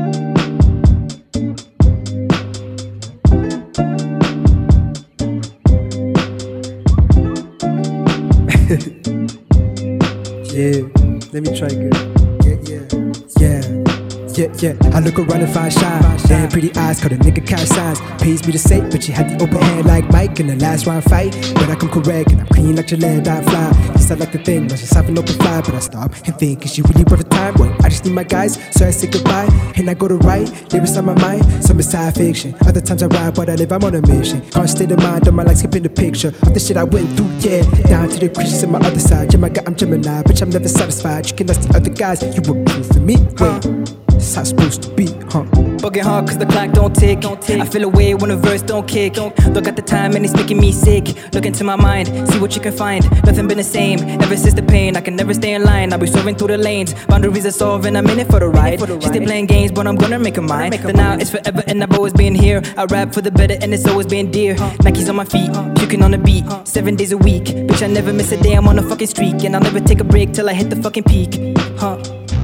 [10.51, 10.81] yeah,
[11.31, 11.93] let me try again.
[12.43, 12.83] Yeah, yeah,
[13.39, 13.61] yeah.
[14.37, 16.17] Yeah, yeah, I look around and find shine.
[16.27, 18.01] Damn pretty eyes, call a nigga cash signs.
[18.21, 20.85] Pays me to say, but she had the open hand like Mike in the last
[20.85, 21.31] round fight.
[21.55, 23.96] But I come correct, and I'm clean like your land, I fly.
[24.11, 25.61] I like the thing, but she's have an open fly.
[25.61, 27.53] But I stop and think, is she really worth the time?
[27.55, 29.47] Well, I just need my guys, so I say goodbye.
[29.75, 32.55] And I go to write, lyrics on my mind, some is side fiction.
[32.61, 34.41] Other times I ride, but I live, I'm on a mission.
[34.49, 37.09] Can't state of mind, on my life, skipping the picture of the shit I went
[37.15, 37.63] through, yeah.
[37.87, 39.33] Down to the creatures on my other side.
[39.33, 41.29] Yeah, my God, I'm Gemini, bitch, I'm never satisfied.
[41.29, 43.17] You can ask the other guys, you were proof for me.
[43.39, 44.06] Wait.
[44.17, 45.43] This how it's supposed to be, huh?
[45.83, 47.21] Bugging hard cause the clock don't tick.
[47.21, 47.61] don't tick.
[47.61, 49.13] I feel away when the verse don't kick.
[49.13, 51.05] Don't Look at the time and it's making me sick.
[51.35, 53.03] Look into my mind, see what you can find.
[53.25, 54.97] Nothing been the same ever since the pain.
[54.97, 55.93] I can never stay in line.
[55.93, 56.95] I'll be soaring through the lanes.
[57.05, 58.79] Boundaries are solving, I'm in it for the ride.
[58.79, 60.71] She stay playing games, but I'm gonna make a mine.
[60.71, 62.63] The now is forever and I've always been here.
[62.75, 64.55] I rap for the better and it's always been dear.
[64.83, 66.43] Nikes on my feet, puking on the beat.
[66.63, 67.43] Seven days a week.
[67.43, 69.43] Bitch, I never miss a day, I'm on a fucking streak.
[69.43, 71.55] And I'll never take a break till I hit the fucking peak.
[71.77, 72.01] Huh?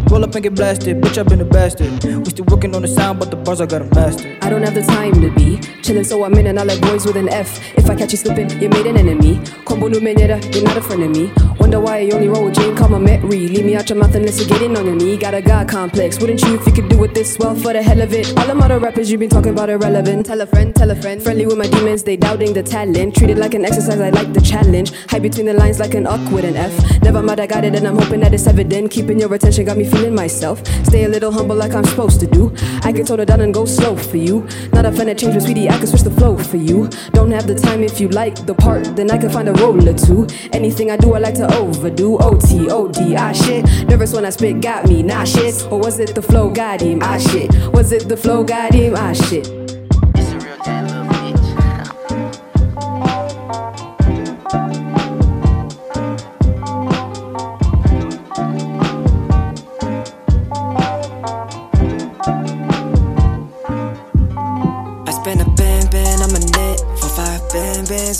[0.09, 2.03] Roll up and get blasted, bitch, I've been a bastard.
[2.03, 4.37] We still working on the sound, but the bars I got a master.
[4.41, 7.05] I don't have the time to be chillin', so I'm in and I like boys
[7.05, 7.59] with an F.
[7.77, 9.41] If I catch you slipping, you made an enemy.
[9.65, 11.31] Combo numenera, you're not a friend of me.
[11.59, 13.49] Wonder why you only roll with Jane, call my Metri.
[13.49, 15.17] Leave me out your mouth unless you're getting on your knee.
[15.17, 17.81] Got a God complex, wouldn't you if you could do it this well for the
[17.81, 18.37] hell of it?
[18.37, 20.25] All them other rappers you been talking about are irrelevant.
[20.25, 21.21] Tell a friend, tell a friend.
[21.21, 23.15] Friendly with my demons, they doubting the talent.
[23.15, 24.93] Treated like an exercise, I like the challenge.
[25.09, 27.01] High between the lines like an awkward with an F.
[27.01, 28.91] Never mind, I got it and I'm hoping that it's evident.
[28.91, 30.66] Keeping your attention got me feeling myself.
[30.86, 32.53] Stay a little humble like I'm supposed to do.
[32.83, 34.47] I can tone it down and go slow for you.
[34.73, 36.89] Not a fan of change, but sweetie, I can switch the flow for you.
[37.11, 39.88] Don't have the time if you like the part, then I can find a role
[39.88, 40.27] or two.
[40.52, 42.17] Anything I do, I like to overdo.
[42.19, 43.66] OT, OD, ah shit.
[43.88, 45.67] Nervous when I spit, got me, shit.
[45.71, 47.52] Or was it the flow got him, ah shit?
[47.73, 49.62] Was it the flow got him, ah shit?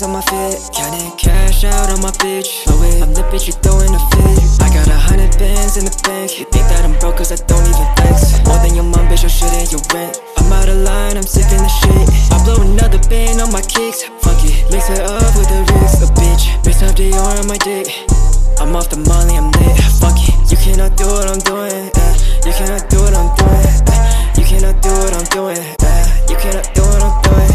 [0.04, 0.60] On my fit.
[0.76, 2.68] Counting cash out on my bitch.
[2.68, 4.60] Oh wait, I'm the bitch you throwing a fit.
[4.60, 6.38] I got a hundred bands in the bank.
[6.38, 8.36] You think that I'm broke cause I don't even flex.
[8.44, 10.20] More than your mom, bitch, your shit ain't your rent.
[10.36, 12.04] I'm out of line, I'm sick in the shit.
[12.30, 14.04] I blow another band on my kicks.
[14.20, 16.04] Fuck it, mix it up with the wrist.
[16.04, 17.88] A bitch, mix up the on my dick.
[18.60, 19.80] I'm off the molly, I'm lit.
[19.98, 21.88] Fuck it, you cannot do what I'm doing.
[22.44, 23.72] You cannot do what I'm doing.
[24.36, 25.64] You cannot do what I'm doing.
[26.28, 27.53] You cannot do what I'm doing.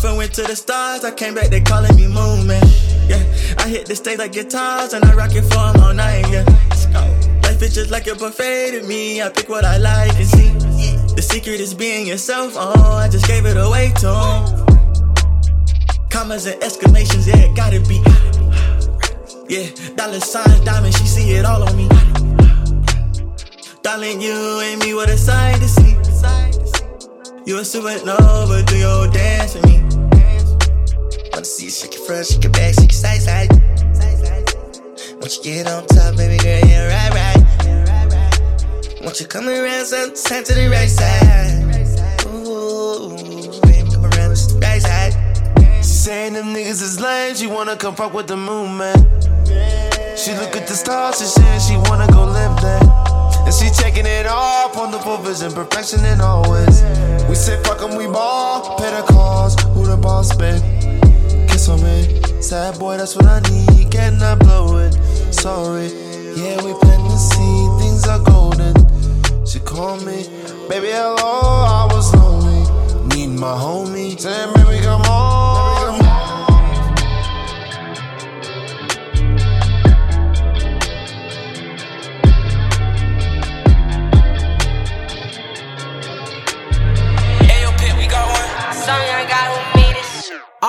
[0.00, 1.04] Off and went to the stars.
[1.04, 2.62] I came back, they calling me Moon Man.
[3.08, 3.22] Yeah.
[3.58, 6.26] I hit the stage like guitars and I rock it for them all night.
[6.30, 6.44] Yeah.
[7.44, 9.20] Life is just like a buffet to me.
[9.20, 10.50] I pick what I like and see.
[11.14, 12.54] The secret is being yourself.
[12.56, 14.66] Oh, I just gave it away to them.
[16.08, 18.02] Commas and exclamations, yeah, it gotta be.
[19.48, 21.88] Yeah, dollar signs, diamonds, she see it all on me.
[23.82, 25.96] Darling, you and me, what a sight to see.
[27.46, 29.89] You a supernova, do your dance with me.
[31.40, 33.48] Wanna see you shake it front, shake it back, shake it side side.
[35.20, 39.00] Once you get on top, baby girl, yeah, right, right.
[39.00, 41.64] Once you come around, sometime to the right side.
[42.26, 43.16] Ooh,
[43.62, 45.14] baby, come around to the right side.
[45.78, 48.98] She saying them niggas is lame, she wanna come fuck with the moon, man.
[50.18, 52.82] She look at the stars, she saying she wanna go live there.
[53.46, 56.82] And she taking it off on the full vision, perfection and always.
[57.30, 60.89] We say fuck 'em, we ball, pay the calls, who the boss, babe?
[62.50, 64.92] Sad boy, that's what I need, Can I blow it.
[65.32, 65.86] Sorry,
[66.34, 68.74] yeah, we plant the seed, things are golden.
[69.46, 70.26] She called me,
[70.68, 72.64] baby, hello, I was lonely.
[73.14, 75.49] Need my homie, saying, baby, come on.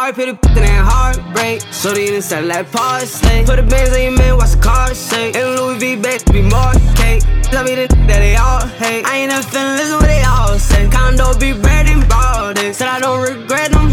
[0.01, 1.62] RP the fucking and heartbreak.
[1.69, 3.45] So the inside like parsley.
[3.45, 5.36] Put the bands on your man, watch the car shake.
[5.36, 7.21] And Louis V back be more cake.
[7.44, 9.06] Tell me the that they all hate.
[9.06, 10.89] I ain't never finna listen what they all say.
[10.89, 12.74] Condo be in broad day.
[12.74, 13.92] Said I don't regret them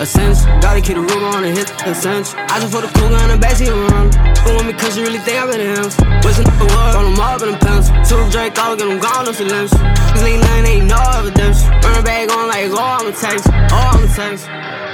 [0.00, 0.08] days.
[0.08, 2.38] Essential, gotta keep the room on and hit the essential.
[2.38, 4.14] I just put a gun in the backseat around.
[4.38, 5.84] Who want me cause you really think I'm in him?
[6.24, 7.94] Wishing the word, on them up in the pencil.
[8.04, 9.70] Two Drake, all get them gone, no limbs.
[9.70, 11.64] These niggas nothing, ain't no evidence.
[11.84, 14.89] Run a bag on like, oh, I'm a text, oh, I'm a text.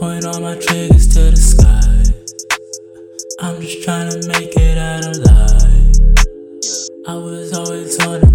[0.00, 1.92] Point all my triggers to the sky.
[3.38, 5.92] I'm just trying to make it out alive.
[7.06, 8.29] I was always on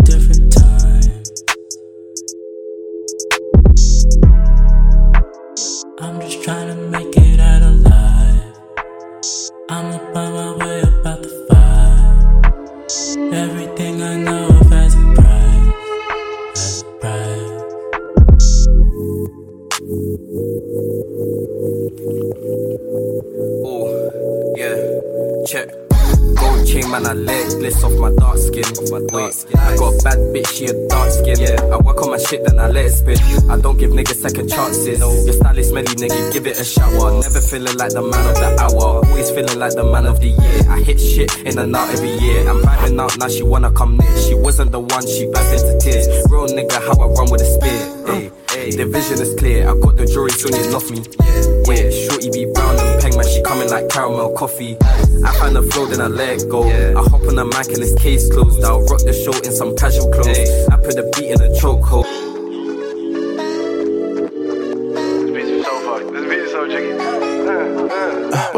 [27.01, 28.63] man, I let bliss off my dark skin.
[28.63, 29.59] Off My dark skin.
[29.59, 31.37] I got a bad bitch, she a dark skin.
[31.39, 31.73] Yeah.
[31.73, 33.17] I work on my shit, then I let it spin.
[33.49, 34.99] I don't give niggas second chances.
[34.99, 37.19] Your style is smelly, nigga, give it a shower.
[37.21, 39.05] Never feeling like the man of the hour.
[39.05, 40.61] Always feeling like the man of the year.
[40.69, 42.47] I hit shit in and out every year.
[42.47, 44.17] I'm vibing out, now she wanna come near.
[44.17, 46.07] She wasn't the one, she burst into tears.
[46.29, 47.81] Real nigga, how I run with a spear.
[48.07, 48.31] Hey.
[48.51, 48.71] hey.
[48.71, 49.69] The vision is clear.
[49.69, 51.03] I got the jewelry, soon it off me.
[51.19, 51.63] Yeah.
[51.67, 53.27] Wait, shorty be brown and peng, man.
[53.27, 54.77] She coming like caramel coffee.
[55.23, 56.63] I find the flow, then I let it go.
[56.63, 58.63] I hop on the mic and this case closed.
[58.63, 60.67] I'll rock the show in some casual clothes.
[60.69, 62.24] I put the beat in a chokehold.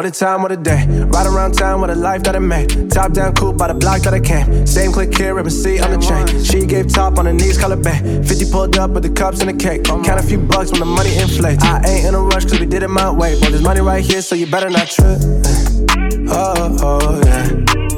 [0.08, 0.86] A time, what a day.
[0.88, 2.90] Ride around town with a life that I made.
[2.90, 4.66] Top down coupe by the block that I came.
[4.66, 6.44] Same click here, ribbon C on the chain.
[6.44, 8.00] She gave top on her knees, color bay.
[8.24, 9.84] 50 pulled up with the cups and the cake.
[9.84, 11.64] Count a few bucks when the money inflates.
[11.64, 13.40] I ain't in a rush cause we did it my way.
[13.40, 15.20] But there's money right here, so you better not trip.
[16.30, 17.48] Uh, oh, oh, yeah.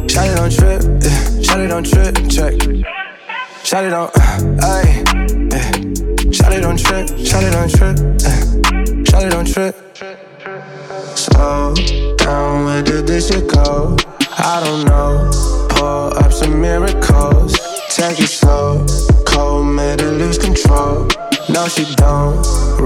[0.09, 1.19] Shawty don't trip, yeah.
[1.45, 2.53] Shawty don't trip, check.
[3.63, 5.71] Shawty don't, uh, ayy, yeah.
[6.31, 8.39] Shawty don't trip, shawty don't trip, yeah.
[9.09, 9.75] Shawty don't trip.
[11.15, 11.73] Slow
[12.29, 13.97] down, where did this shit go?
[14.37, 15.29] I don't know.
[15.69, 17.53] Pour up some miracles.
[17.89, 18.85] Take it slow.
[19.25, 21.07] Cold, made her lose control.
[21.49, 22.37] No, she don't.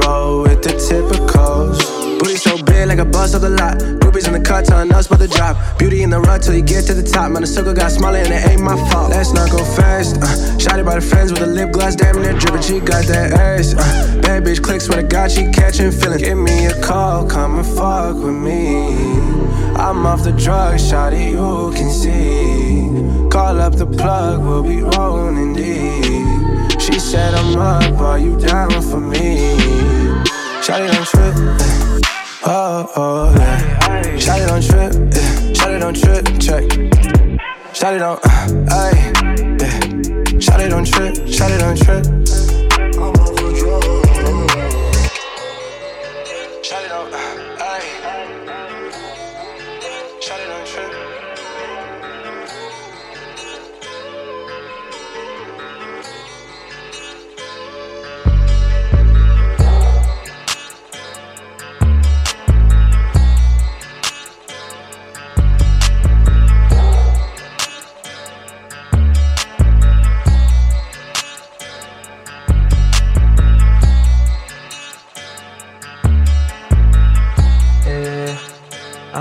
[0.02, 2.03] Roll with the typicals.
[2.24, 3.76] Booty so big like a bus of the lot.
[4.00, 5.58] Groupies in the car telling us about the drop.
[5.78, 7.30] Beauty in the rut till you get to the top.
[7.34, 9.10] Man, the circle got smaller and it ain't my fault.
[9.10, 10.16] Let's not go fast.
[10.16, 12.62] Uh, Shotty by the friends with a lip gloss, damn near dripping.
[12.62, 13.74] She got that ass.
[13.74, 16.22] Uh, bad bitch clicks when I got she catching feelings.
[16.22, 18.96] Give me a call, come and fuck with me.
[19.76, 23.28] I'm off the drugs, shawty, you can see.
[23.30, 26.80] Call up the plug, we'll be rolling deep.
[26.80, 29.58] She said I'm up, are you down for me?
[30.64, 31.73] Shawty don't trip.
[32.46, 33.74] Oh oh yeah.
[34.18, 35.54] Shawty don't trip, eh.
[35.54, 36.64] Shawty don't trip, check.
[37.74, 38.22] Shawty don't,
[38.70, 39.80] ayy, yeah.
[40.40, 42.63] Shawty don't trip, Shawty it on trip.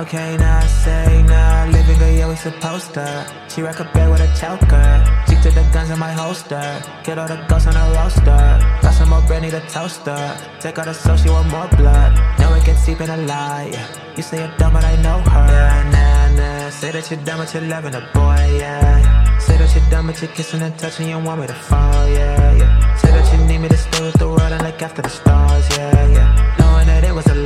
[0.03, 3.07] Okay, now I say now, living good, yeah, we supposed to.
[3.49, 4.89] She rock a bed with a choker.
[5.27, 6.83] Stick to the guns in my holster.
[7.05, 8.43] Get all the ghosts on the roaster.
[8.83, 10.19] Got some more need a toaster.
[10.59, 12.19] Take all the soul, she want more blood.
[12.41, 13.71] Now it gets deep in a lie.
[14.17, 15.47] You say you're dumb, but I know her.
[15.47, 16.71] Yeah, nah, nah.
[16.71, 19.39] Say that you're dumb, but you're loving a boy, yeah.
[19.39, 22.57] Say that you're dumb, but you're kissing and touching, you want me to fall, yeah,
[22.57, 22.97] yeah.
[22.97, 25.69] Say that you need me to stay with the world and look after the stars,
[25.77, 26.62] yeah, yeah.
[26.83, 27.37] Knowing that it was a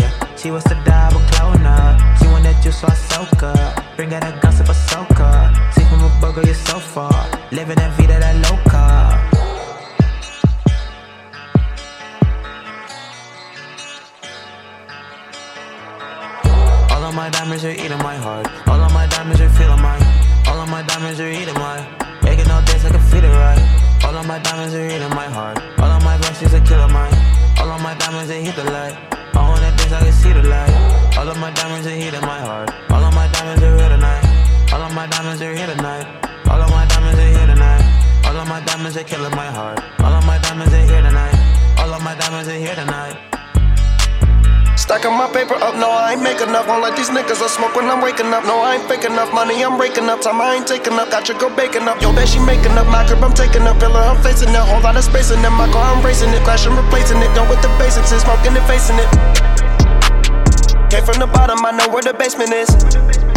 [0.00, 0.36] yeah.
[0.36, 1.76] She was the double cloner.
[1.76, 2.16] Uh.
[2.16, 3.74] She wanted juice, so I soak her.
[3.96, 5.72] Bring her that gossip, I soak her.
[5.72, 7.12] See from a burger, you're so far.
[7.52, 8.84] Living that vida that loca.
[16.94, 18.48] All of my diamonds are eating my heart.
[18.68, 20.02] All of my diamonds are feeling mine.
[20.46, 21.84] All of my diamonds are eating mine.
[22.22, 23.60] Making all days I can feed it right.
[24.04, 25.58] All of my diamonds are eating my heart.
[25.78, 27.27] All of my blessings are killing mine.
[27.68, 28.96] All of my diamonds they hit the light.
[29.36, 31.18] All of the days I can see the light.
[31.18, 32.70] All of my diamonds are heating my heart.
[32.90, 34.72] All of my diamonds are here tonight.
[34.72, 36.06] All of my diamonds are here tonight.
[36.48, 38.24] All of my diamonds are here tonight.
[38.24, 39.84] All of my diamonds are killing my heart.
[40.00, 41.36] All of my diamonds are here tonight.
[41.78, 43.27] All of my diamonds are here tonight.
[44.88, 46.64] Stacking my paper up, no, I ain't make enough.
[46.64, 48.48] One like these niggas I smoke when I'm waking up.
[48.48, 49.28] No, I ain't fake enough.
[49.36, 50.22] Money I'm breaking up.
[50.22, 51.10] Time I ain't taking up.
[51.12, 52.00] Got your girl baking up.
[52.00, 52.88] Yo, bet she making up.
[52.88, 53.78] My crib I'm taking up.
[53.78, 54.56] Pillar I'm facing it.
[54.56, 55.50] Whole lot of space in it.
[55.60, 56.40] My car I'm racing it.
[56.40, 57.28] Crashing, replacing it.
[57.36, 59.08] Done with the basics and smoking and facing it.
[60.88, 63.27] Came from the bottom, I know where the basement is.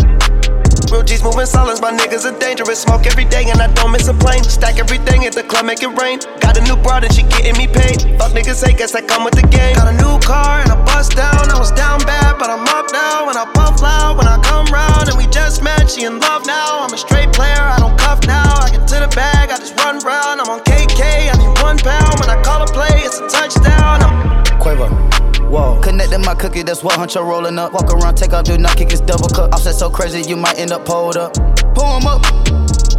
[0.91, 2.81] Real G's moving silence, my niggas are dangerous.
[2.81, 4.43] Smoke every day and I don't miss a plane.
[4.43, 6.19] Stack everything at the club, make it rain.
[6.41, 8.03] Got a new broad and she getting me paid.
[8.19, 9.75] Fuck niggas say, guess I come with the game.
[9.75, 11.47] Got a new car and I bust down.
[11.49, 13.25] I was down bad, but I'm up now.
[13.25, 16.45] When I puff loud, when I come round and we just met, she in love
[16.45, 16.83] now.
[16.83, 18.59] I'm a straight player, I don't cuff now.
[18.59, 20.41] I get to the bag, I just run round.
[20.41, 22.19] I'm on KK, I need one pound.
[22.19, 24.03] When I call a play, it's a touchdown.
[24.03, 25.20] I'm Quavo.
[25.51, 25.81] Whoa.
[25.81, 27.73] Connecting my cookie, that's what huncho rolling up.
[27.73, 29.51] Walk around, take out, do not kick his double cup.
[29.51, 31.33] Offset so crazy, you might end up pulled up.
[31.75, 32.23] Pull him up.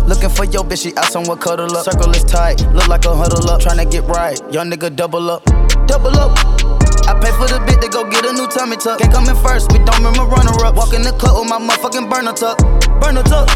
[0.06, 1.84] Looking for your bitch, she out somewhere cuddle up.
[1.84, 3.62] Circle is tight, look like a huddle up.
[3.62, 5.42] Trying to get right, young nigga double up.
[5.86, 6.61] Double up.
[7.08, 9.00] I pay for the bit to go get a new tummy tuck.
[9.00, 10.76] Can't come in first, we don't remember runner up.
[10.76, 12.58] Walk in the club with my motherfucking burner tuck.
[13.00, 13.50] Burner tuck.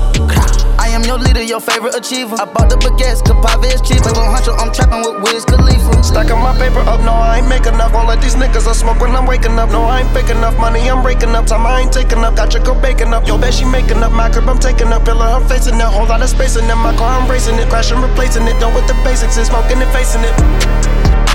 [0.78, 2.36] I am your leader, your favorite achiever.
[2.38, 4.12] I bought the baguettes, Capave is cheaper.
[4.14, 6.02] Gon' hunch I'm trapping with Wiz Khalifa.
[6.02, 7.94] Stacking my paper up, no, I ain't make enough.
[7.94, 9.70] All of these niggas I smoke when I'm waking up.
[9.70, 10.58] No, I ain't faking enough.
[10.58, 11.46] Money I'm raking up.
[11.46, 12.36] Time I ain't taking up.
[12.36, 13.26] Got your girl baking up.
[13.26, 14.12] Yo, bet she making up.
[14.12, 15.04] My crib I'm taking up.
[15.04, 15.90] Pillar I'm facing it.
[15.90, 16.76] Whole lot of space in it.
[16.76, 17.68] My car I'm racing it.
[17.68, 18.58] Crashing, replacing it.
[18.60, 19.36] Done with the basics.
[19.36, 21.25] Is smoking and facing it.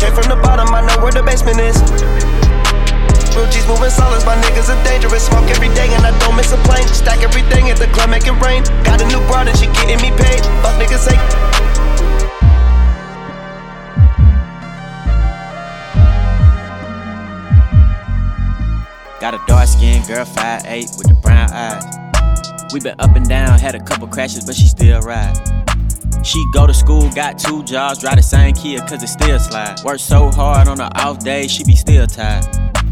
[0.00, 1.76] Came from the bottom, I know where the basement is.
[3.36, 5.26] Real G's moving solids, my niggas are dangerous.
[5.26, 6.88] Smoke every day and I don't miss a plane.
[6.88, 8.64] Stack everything at the club, make it rain.
[8.82, 10.40] Got a new broad and she getting me paid.
[10.64, 11.16] Fuck niggas say.
[19.20, 21.84] Got a dark skinned girl, 5'8 with the brown eyes.
[22.72, 25.36] We been up and down, had a couple crashes, but she still ride.
[26.22, 29.80] She go to school, got two jobs, drive the same Kia cause it still slide.
[29.84, 32.46] Work so hard on her off day, she be still tired.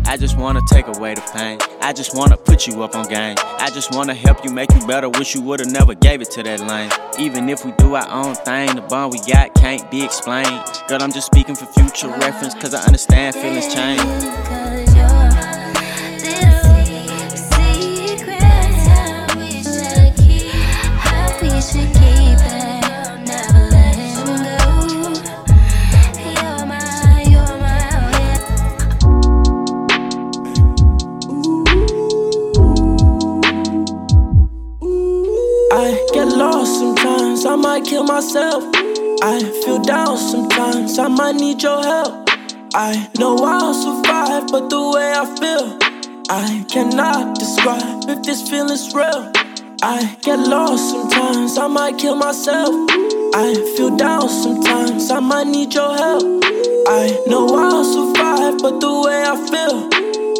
[0.06, 1.58] I just wanna take away the pain.
[1.82, 3.36] I just wanna put you up on game.
[3.58, 5.10] I just wanna help you make you better.
[5.10, 6.90] Wish you would've never gave it to that lane.
[7.18, 10.64] Even if we do our own thing, the bond we got can't be explained.
[10.88, 14.87] Girl, I'm just speaking for future reference, cause I understand feelings change.
[37.58, 38.62] Might kill myself.
[39.20, 42.28] I feel down sometimes, I might need your help.
[42.74, 45.78] I know I'll survive, but the way I feel,
[46.30, 49.32] I cannot describe if this feeling's real.
[49.82, 52.74] I get lost sometimes, I might kill myself.
[53.34, 56.44] I feel down sometimes, I might need your help.
[56.86, 59.88] I know I'll survive, but the way I feel,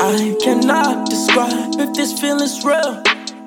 [0.00, 3.02] I cannot describe if this feeling's real.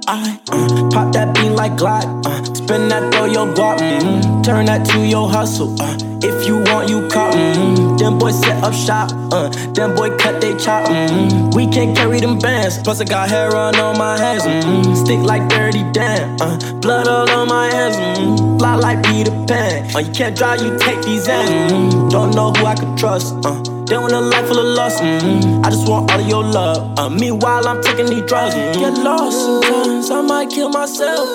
[0.07, 4.65] I uh, pop that bean like Glock, uh, spin that throw your guap, mm, turn
[4.65, 5.75] that to your hustle.
[5.79, 7.33] Uh, if you want, you cop.
[7.33, 10.87] Mm, them boys set up shop, uh, them boy cut they chop.
[10.87, 14.43] Mm, we can't carry them bands, plus I got hair on on my hands.
[14.43, 17.95] Mm, stick like dirty damn, uh, blood all on my hands.
[17.95, 21.71] Mm, fly like Peter Pan, uh, you can't drive, you take these hands.
[21.71, 23.33] Mm, don't know who I could trust.
[23.43, 23.61] Uh,
[23.91, 25.01] they want a life full of loss.
[25.01, 25.65] Mm-hmm.
[25.65, 26.97] I just want all of your love.
[26.97, 28.55] Uh, meanwhile, I'm taking these drugs.
[28.55, 28.79] Mm-hmm.
[28.79, 31.27] Get lost sometimes, I might kill myself.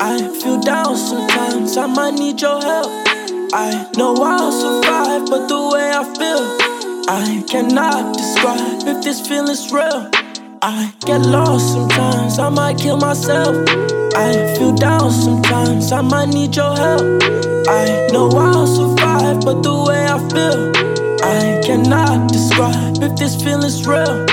[0.00, 2.90] I feel down sometimes, I might need your help.
[3.52, 6.44] I know I'll survive, but the way I feel,
[7.08, 10.10] I cannot describe if this feeling's real.
[10.62, 13.56] I get lost sometimes, I might kill myself.
[14.16, 17.22] I feel down sometimes, I might need your help.
[17.68, 20.72] I know I'll survive, but the way I feel.
[21.22, 24.24] I cannot describe if this feeling's real.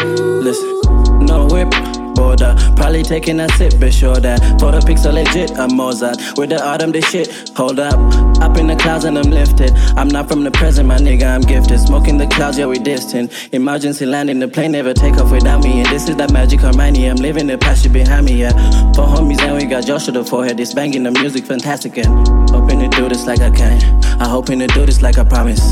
[0.42, 2.01] Listen, no whip.
[2.22, 5.58] Border, probably taking a sip, be sure that for the are legit.
[5.58, 7.50] I'm Mozart with the autumn, the shit.
[7.58, 7.98] Hold up,
[8.40, 9.72] up in the clouds and I'm lifted.
[9.98, 11.80] I'm not from the present, my nigga, I'm gifted.
[11.80, 13.32] Smoking the clouds, yeah, we distant.
[13.54, 15.80] Emergency landing, the plane never take off without me.
[15.80, 18.54] And this is that magic Hermione, I'm living the past, you behind me, yeah.
[18.94, 20.60] For homies, and we got Joshua the forehead.
[20.60, 21.98] It's banging the music, fantastic.
[21.98, 22.06] And
[22.52, 23.82] hoping to do this like I can.
[24.22, 25.64] I hoping to do this like I promise.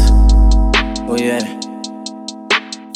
[1.06, 1.59] Oh yeah.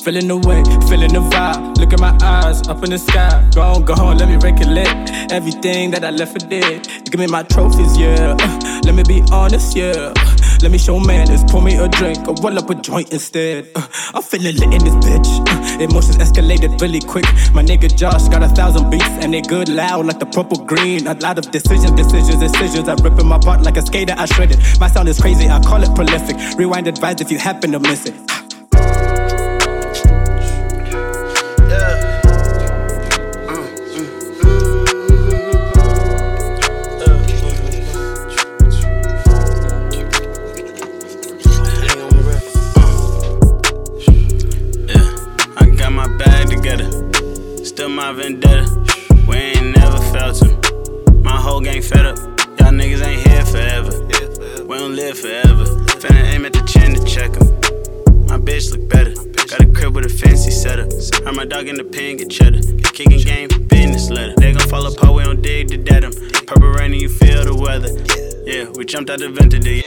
[0.04, 1.78] Feeling the way, feeling the vibe.
[1.78, 3.48] Look at my eyes, up in the sky.
[3.56, 6.86] Go on, go on, let me recollect everything that I left for dead.
[7.06, 8.36] Give me my trophies, yeah.
[8.38, 10.12] Uh, let me be honest, yeah.
[10.62, 13.70] Let me show manners, pour me a drink, or roll up a joint instead.
[13.76, 15.30] Uh, I'm feeling lit in this bitch.
[15.48, 17.24] Uh, emotions escalated really quick.
[17.54, 21.08] My nigga Josh got a thousand beats, and they good loud like the purple green.
[21.08, 22.90] A lot of decisions, decisions, decisions.
[22.90, 24.60] I rip in my part like a skater, I shred it.
[24.82, 26.36] My sound is crazy, I call it prolific.
[26.58, 28.43] Rewind advice if you happen to miss it.
[55.04, 55.66] live forever.
[56.00, 57.48] Finna aim at the chin to check him.
[58.28, 59.14] My bitch look better.
[59.48, 60.88] Got a crib with a fancy setup.
[61.26, 62.62] Heard my dog in the pen, get cheddar.
[62.94, 64.34] Kicking game, business letter.
[64.38, 66.12] They gon' fall apart, we don't dig to dead em.
[66.48, 67.92] Purple rain and you feel the weather.
[68.46, 69.84] Yeah, we jumped out the vent today.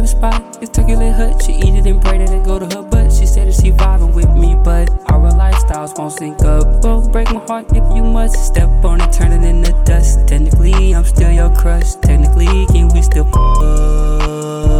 [0.00, 1.42] Favorite spot is Turkey Hut.
[1.42, 3.12] She eat it and braid it and go to her butt.
[3.12, 6.82] She said that she vibing with me, but our lifestyles won't sync up.
[6.82, 10.26] Won't break my heart if you must step on it, turn it into dust.
[10.26, 11.94] Technically, I'm still your crush.
[11.96, 14.79] Technically, can we still?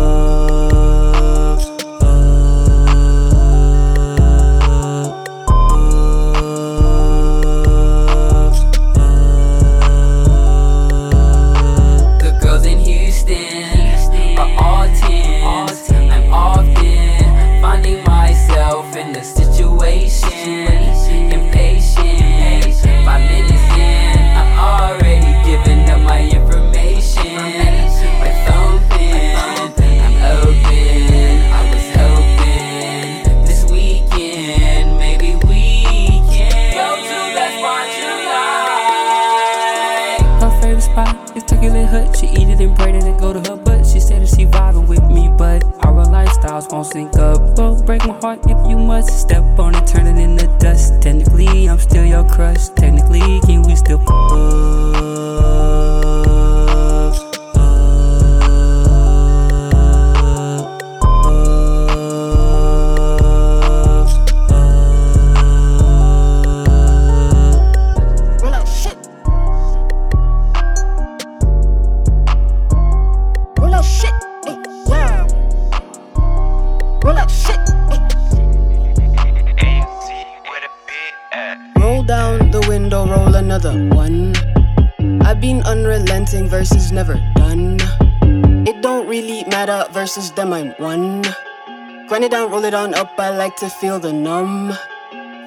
[93.61, 94.73] To feel the numb.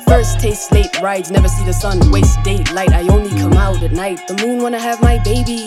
[0.08, 2.92] First taste late rides, never see the sun, waste daylight.
[2.92, 4.20] I only come out at night.
[4.28, 5.66] The moon wanna have my babies.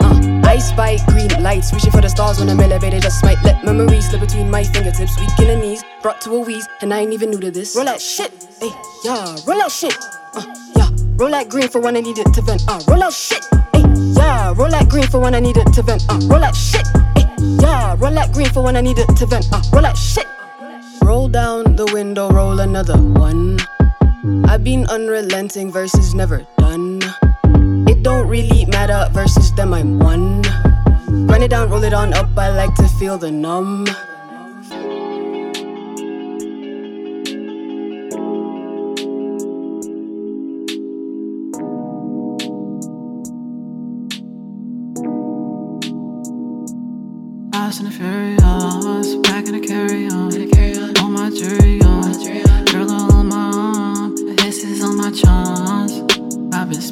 [0.00, 3.02] Uh, I spy green lights, reaching for the stars when I'm elevated.
[3.02, 6.40] Just might let memories slip between my fingertips, weak in the knees, brought to a
[6.40, 7.76] wheeze, and I ain't even new to this.
[7.76, 8.70] Roll that shit, hey,
[9.04, 9.94] yeah, roll that shit,
[10.34, 10.42] uh,
[10.76, 13.44] yeah, roll that green for when I need it to vent, uh, roll that shit,
[13.74, 13.84] hey,
[14.16, 16.86] yeah, roll that green for when I need it to vent, uh, roll that shit,
[17.40, 20.26] yeah, roll that green for when I need it to vent, uh, roll that shit.
[21.02, 23.58] Roll down the window, roll another one.
[24.44, 27.00] I've been unrelenting versus never done.
[27.88, 30.42] It don't really matter versus them, I'm one.
[31.26, 33.86] Run it down, roll it on up, I like to feel the numb.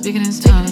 [0.09, 0.68] I've been speaking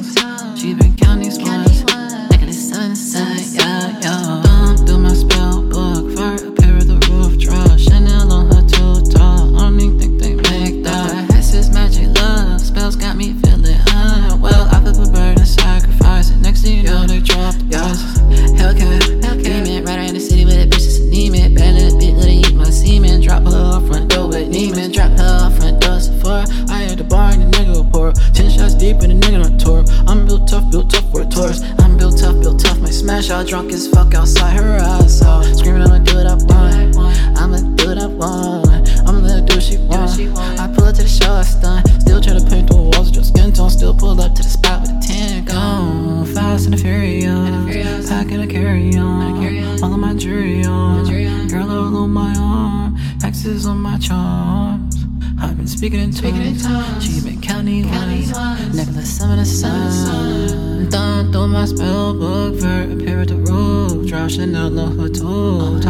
[48.57, 49.83] carry on.
[49.83, 51.05] All of my jewelry on.
[51.49, 52.97] Girl all on my arm.
[53.23, 54.97] X's on my charms.
[55.39, 57.05] I've been speaking in tongues.
[57.05, 58.31] She been counting lines.
[58.75, 60.91] Necklace some in the sun.
[60.91, 64.09] Thumb through my spell book for a pair of the roof.
[64.09, 65.81] Drop Chanel on her toe.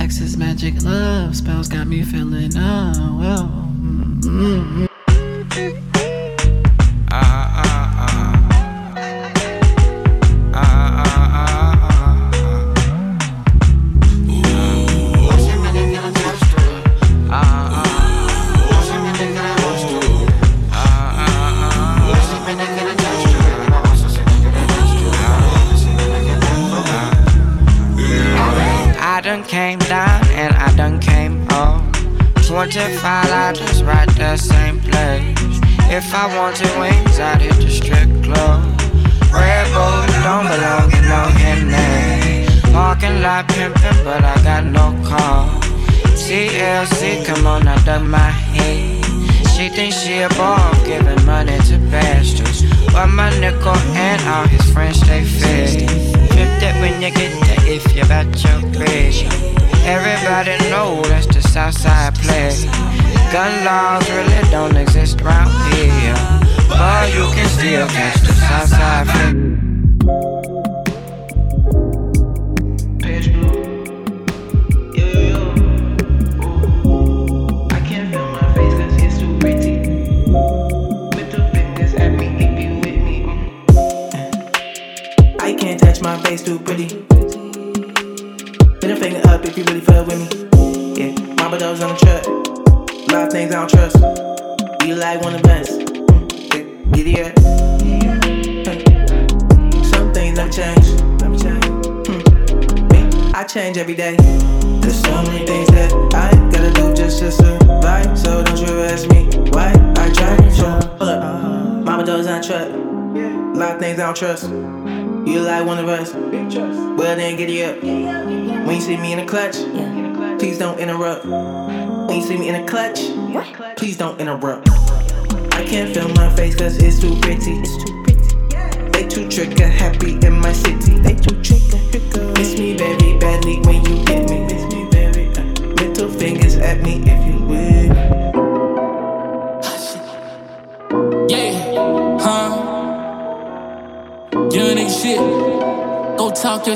[0.00, 3.48] X's magic love spells got me feeling unwell.
[4.20, 4.86] Mm-hmm.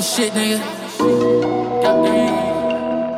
[0.01, 0.57] Shit, nigga.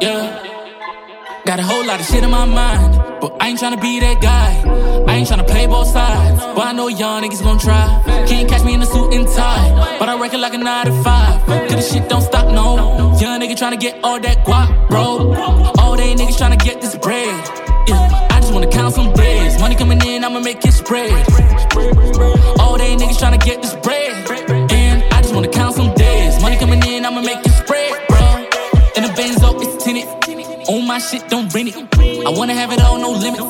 [0.01, 1.43] Yeah.
[1.45, 4.21] Got a whole lot of shit in my mind, but I ain't tryna be that
[4.21, 4.61] guy.
[5.07, 8.01] I ain't tryna play both sides, but I know y'all niggas gon' try.
[8.27, 11.03] Can't catch me in a suit and tie, but I reckon like a 9 to
[11.03, 11.45] 5.
[11.45, 13.17] Cause this shit don't stop, no.
[13.17, 15.33] Young nigga tryna get all that guap, bro.
[15.79, 17.33] All day niggas tryna get this bread.
[17.87, 19.57] Yeah, I just wanna count some breads.
[19.57, 21.11] Money coming in, I'ma make it spread.
[22.59, 24.29] All day niggas tryna get this bread.
[24.69, 26.02] And I just wanna count some days.
[30.93, 31.75] My shit, don't rent it.
[32.23, 33.41] I wanna have it all, no limits.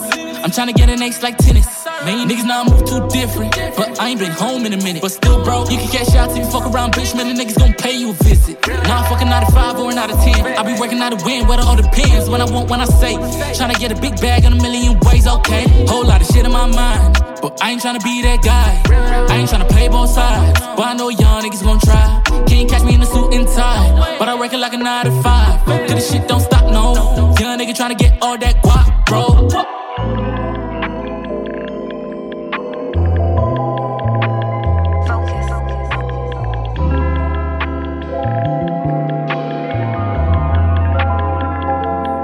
[0.44, 1.68] I'm tryna get an ace like tennis.
[2.06, 3.52] Man, niggas now move too different.
[3.76, 5.02] But I ain't been home in a minute.
[5.02, 7.14] But still, bro, you can cash out if you fuck around, bitch.
[7.18, 8.56] Man, the niggas gon' pay you a visit.
[8.70, 10.40] I'm fucking out of five or an out of ten.
[10.60, 12.30] I be working out of win, where all depends.
[12.30, 13.16] When I want, when I say.
[13.60, 15.68] Tryna get a big bag in a million ways, okay.
[15.92, 17.20] Whole lot of shit in my mind.
[17.42, 18.72] But I ain't tryna be that guy.
[19.28, 20.62] I ain't tryna play both sides.
[20.78, 22.08] But I know y'all niggas gon' try.
[22.48, 24.16] Can't catch me in a suit and tie.
[24.18, 25.66] But I reckon like a 9 to 5.
[25.66, 26.63] Cause this shit don't stop.
[27.44, 29.50] Young nigga tryna get all that guap, bro.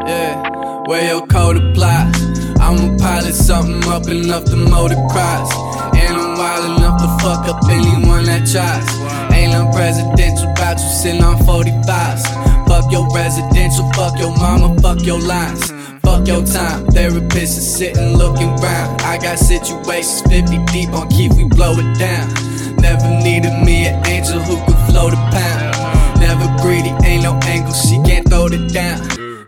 [0.08, 2.16] Yeah, where your coat applies.
[2.62, 5.52] I'ma pilot something up enough to motor cries.
[6.00, 8.88] And I'm wild enough to fuck up anyone that tries.
[9.34, 12.49] Ain't no presidential about you sitting on 45s.
[12.70, 15.72] Fuck your residential, fuck your mama, fuck your lines.
[16.04, 19.02] Fuck your time, therapist is sitting looking round.
[19.02, 22.30] I got situations 50 deep on keep, we blow it down.
[22.78, 26.20] Never needed me an angel who could float a pound.
[26.20, 29.02] Never greedy, ain't no angle, she can't throw it down.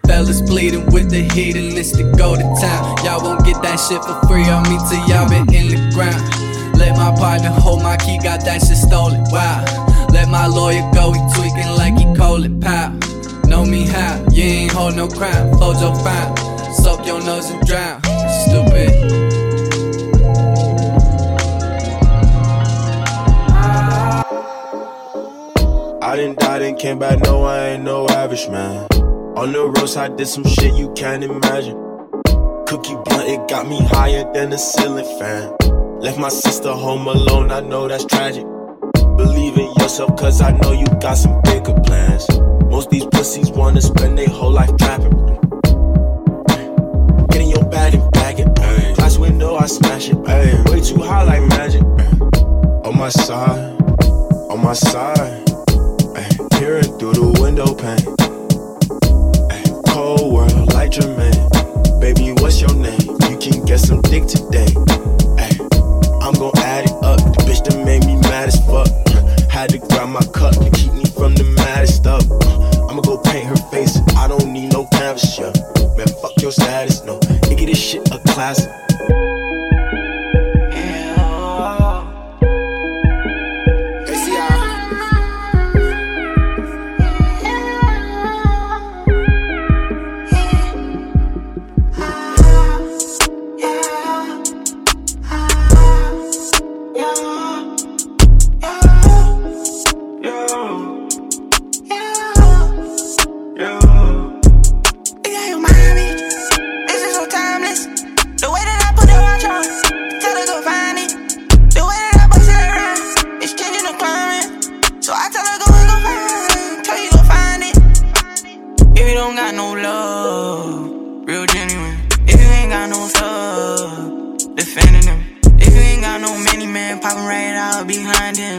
[0.07, 3.05] Fellas bleeding with the heat and it's to go to town.
[3.05, 6.21] Y'all won't get that shit for free on me till y'all been in the ground.
[6.75, 9.23] Let my partner hold my key, got that shit stolen.
[9.29, 9.63] Wow.
[10.11, 13.10] Let my lawyer go, he tweaking like he call it Powell.
[13.61, 15.51] Know me how, you ain't hold no crown.
[15.51, 16.39] Fojo found,
[16.77, 18.01] soak your nose and drown.
[18.41, 18.89] Stupid.
[26.01, 28.87] I done died and came back, no, I ain't no average man.
[29.37, 31.77] On the roads, I did some shit you can't imagine.
[32.65, 35.55] Cookie blunt, it got me higher than a ceiling fan.
[35.99, 38.43] Left my sister home alone, I know that's tragic.
[39.17, 42.25] Believe in yourself, cause I know you got some bigger plans.
[42.81, 45.13] Most these pussies wanna spend their whole life trapping.
[47.29, 48.47] Get in your bag and bag it.
[48.57, 48.93] Ay.
[48.95, 50.17] Glass window, I smash it.
[50.25, 50.59] Ay.
[50.65, 51.83] Way too high like magic.
[51.99, 52.09] Ay.
[52.87, 53.79] On my side,
[54.49, 55.43] on my side.
[56.15, 56.27] Ay.
[56.53, 58.01] Peering through the window pane.
[59.51, 59.61] Ay.
[59.93, 62.01] Cold world like Jermaine.
[62.01, 62.99] Baby, what's your name?
[63.29, 64.73] You can get some dick today.
[65.37, 65.53] Ay.
[66.19, 67.19] I'm gon' add it up.
[67.19, 68.89] The bitch that made me mad as fuck.
[69.51, 70.55] Had to grab my cup
[75.11, 75.39] lavish.
[75.97, 77.19] Man, fuck your status, no.
[77.49, 78.71] Nigga, this shit a classic.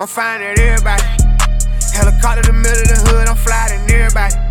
[0.00, 1.02] I'm flying at everybody.
[1.92, 4.47] Helicopter in the middle of the hood, I'm flying at everybody.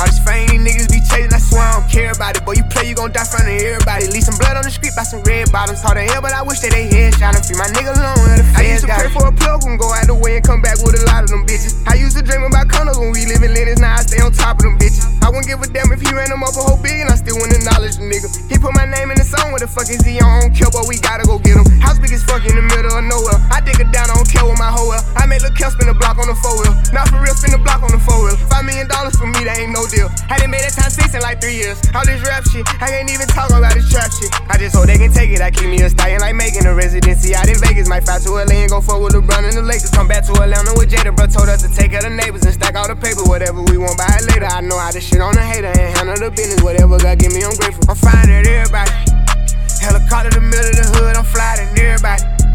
[0.00, 2.40] All this fame these niggas be chasing, I swear I don't care about it.
[2.48, 4.08] Boy, you play, you gon' die front of everybody.
[4.08, 5.84] Leave some blood on the street by some red bottoms.
[5.84, 8.40] Hard to hell, but I wish that they headshot and free my nigga alone.
[8.40, 10.64] The I used to pray for a plug and go out the way and come
[10.64, 11.76] back with a lot of them bitches.
[11.84, 14.32] I used to dream about condos when we live in Linus, now I stay on
[14.32, 15.04] top of them bitches.
[15.20, 17.36] I wouldn't give a damn if he ran them up a whole and I still
[17.36, 18.32] wouldn't acknowledge the nigga.
[18.48, 20.16] He put my name in the song, what the fuck is he?
[20.16, 21.68] I don't care, but we gotta go get him.
[21.84, 23.36] House big as fuck in the middle of nowhere.
[23.52, 25.92] I dig it down, I don't care with my hoe I made Lil' Kel spin
[25.92, 26.72] the block on the four wheel.
[26.96, 28.36] Not for real, spin the block on the four wheel.
[28.48, 30.08] Five million dollars for me, that ain't no deal.
[30.30, 31.76] I done made it time six in like three years.
[31.94, 34.30] All this rap shit, I can't even talk about this trap shit.
[34.48, 35.42] I just hope they can take it.
[35.42, 37.90] I keep me a stallion like making a residency out in Vegas.
[37.90, 39.90] Might fly to LA and go forward with LeBron and the Lakers.
[39.90, 41.26] Come back to Atlanta with Jada, bro.
[41.26, 43.26] Told us to take of the neighbors and stack all the paper.
[43.26, 44.46] Whatever we want, buy it later.
[44.46, 46.62] I know how to shit on a hater and handle the business.
[46.62, 47.84] Whatever God give me, I'm grateful.
[47.90, 48.94] I'm fine at everybody.
[49.82, 52.49] Helicopter in the middle of the hood, I'm flying everybody.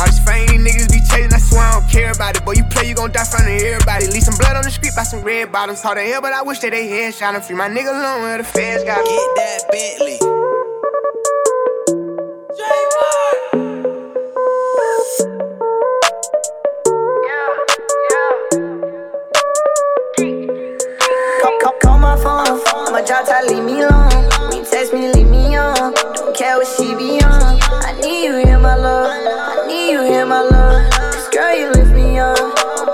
[0.00, 2.44] All these fame these niggas be chasing, I swear I don't care about it.
[2.44, 4.06] Boy, you play, you gon' die front of everybody.
[4.08, 5.82] Leave some blood on the street by some red bottoms.
[5.82, 8.38] Hard to hell, but I wish that they headshot and free my nigga alone where
[8.38, 9.14] the feds got me.
[9.14, 10.18] Get that Bentley.
[21.80, 24.50] Call my phone, I'ma drop top, leave me alone.
[24.50, 25.94] Me text me, leave me on.
[26.14, 27.58] Don't care what she be on.
[27.62, 29.63] I need you in my love you hear
[30.34, 30.90] my love.
[30.90, 32.34] Cause girl, you lift me up.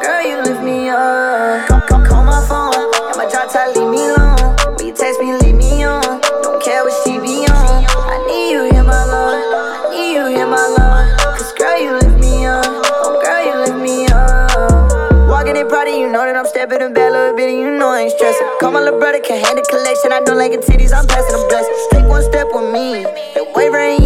[0.05, 1.69] Girl, you lift me up.
[1.69, 2.77] Call, call, call my phone.
[2.93, 4.77] Got my drop top, leave me alone.
[4.77, 6.21] When you text me, leave me on.
[6.45, 7.85] Don't care what she be on.
[8.13, 9.41] I need you hear my love.
[9.41, 11.17] I need you hear my love.
[11.41, 12.61] Cause girl, you lift me up.
[13.09, 15.29] Oh, girl, you lift me up.
[15.31, 18.05] Walking in Prada, you know that I'm stepping in bed, little bit, you know I
[18.05, 18.47] ain't stressing.
[18.61, 20.13] Call my little brother, can handle collection.
[20.13, 21.73] I don't like it titties, I'm passing the blessing.
[21.93, 23.09] Take one step with me.
[23.33, 24.00] The wave right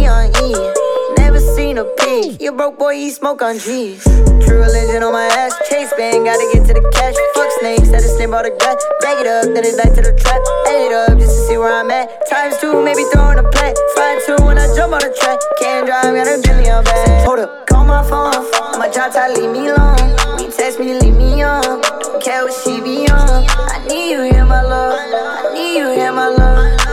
[2.45, 4.03] You broke boy, you smoke on G's.
[4.45, 5.57] True religion on my ass.
[5.67, 7.17] Chase bang, gotta get to the cash.
[7.33, 8.77] Fuck snakes, had to snip all the gut.
[9.01, 10.37] Bag it up, then it's back to the trap.
[10.69, 12.05] It up just to see where I'm at.
[12.29, 13.73] Times two, maybe throwing a plat.
[13.97, 15.41] Fine two when I jump on the track.
[15.57, 17.25] Can't drive, got a billion bag.
[17.25, 18.37] Hold up, call my phone.
[18.77, 20.13] My job tight, leave me alone.
[20.37, 21.81] Me text me, leave me on.
[21.81, 23.41] Don't care what she be on.
[23.73, 24.93] I need you here, my love.
[24.93, 26.84] I need you here, my love.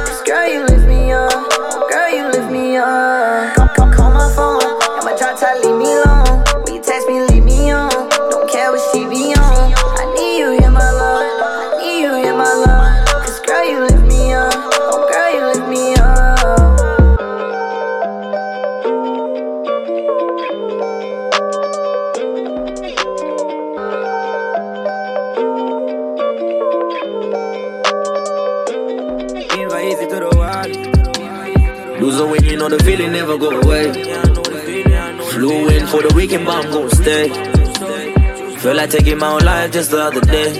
[38.82, 40.50] Like taking my own life just the other day.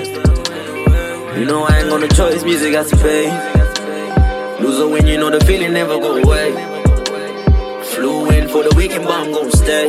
[1.41, 3.27] You know I ain't got no choice, music has to pay.
[4.63, 6.53] Lose or win, you know the feeling never go away.
[7.83, 9.89] Flew in for the weekend, but I'm gon' stay.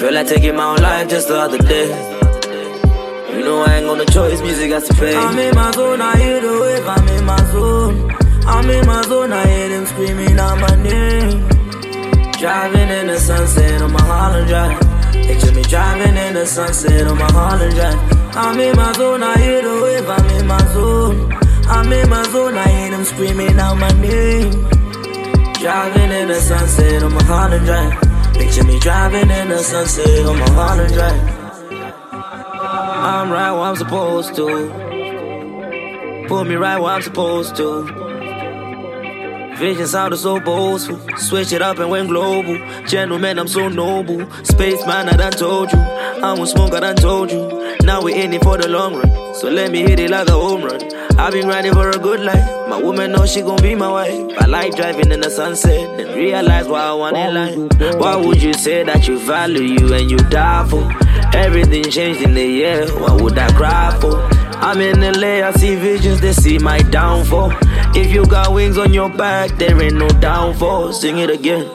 [0.00, 1.86] Feel like taking my own life just the other day.
[3.30, 5.14] You know I ain't got no choice, music has to pay.
[5.14, 8.10] I'm in my zone, I hear the wave, I'm in my zone.
[8.44, 11.48] I'm in my zone, I hear them screaming out my name.
[12.40, 14.87] Driving in the sunset on my Holland Drive.
[15.48, 18.36] Picture me driving in the sunset on my Holland Drive.
[18.36, 21.32] I'm in my zone, I hear the wave, I'm in my zone.
[21.66, 24.50] I'm in my zone, I hear them screaming out my name.
[25.54, 28.34] driving in the sunset on my Holland Drive.
[28.34, 31.52] Picture me driving in the sunset on my Holland Drive.
[32.12, 34.46] I'm right where I'm supposed to.
[36.28, 38.07] Put me right where I'm supposed to.
[39.58, 41.00] Vision sounded so boastful.
[41.16, 42.56] Switch it up and went global.
[42.86, 44.24] Gentleman, I'm so noble.
[44.44, 45.78] Spaceman, I done told you.
[45.78, 47.76] I won't smoke, I done told you.
[47.82, 49.34] Now we in it for the long run.
[49.34, 50.80] So let me hit it like a home run.
[51.18, 52.68] I've been grinding for a good life.
[52.68, 54.38] My woman knows she gon' be my wife.
[54.38, 57.96] I like driving in the sunset and realize why I want in life.
[57.98, 60.88] Why would you say that you value you and you die for?
[61.36, 62.86] Everything changed in the year.
[63.00, 64.38] What would I cry for?
[64.60, 67.52] I'm in LA, I see visions, they see my downfall.
[68.00, 70.92] If you got wings on your back, there ain't no downfall.
[70.92, 71.66] Sing it again.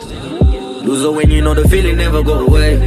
[0.85, 2.77] Loser when you know the feeling never go away.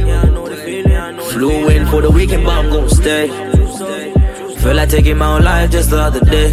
[1.31, 3.27] Flew in for the weekend, but I'm gonna stay.
[4.61, 6.49] Feel like taking my own life just the other day.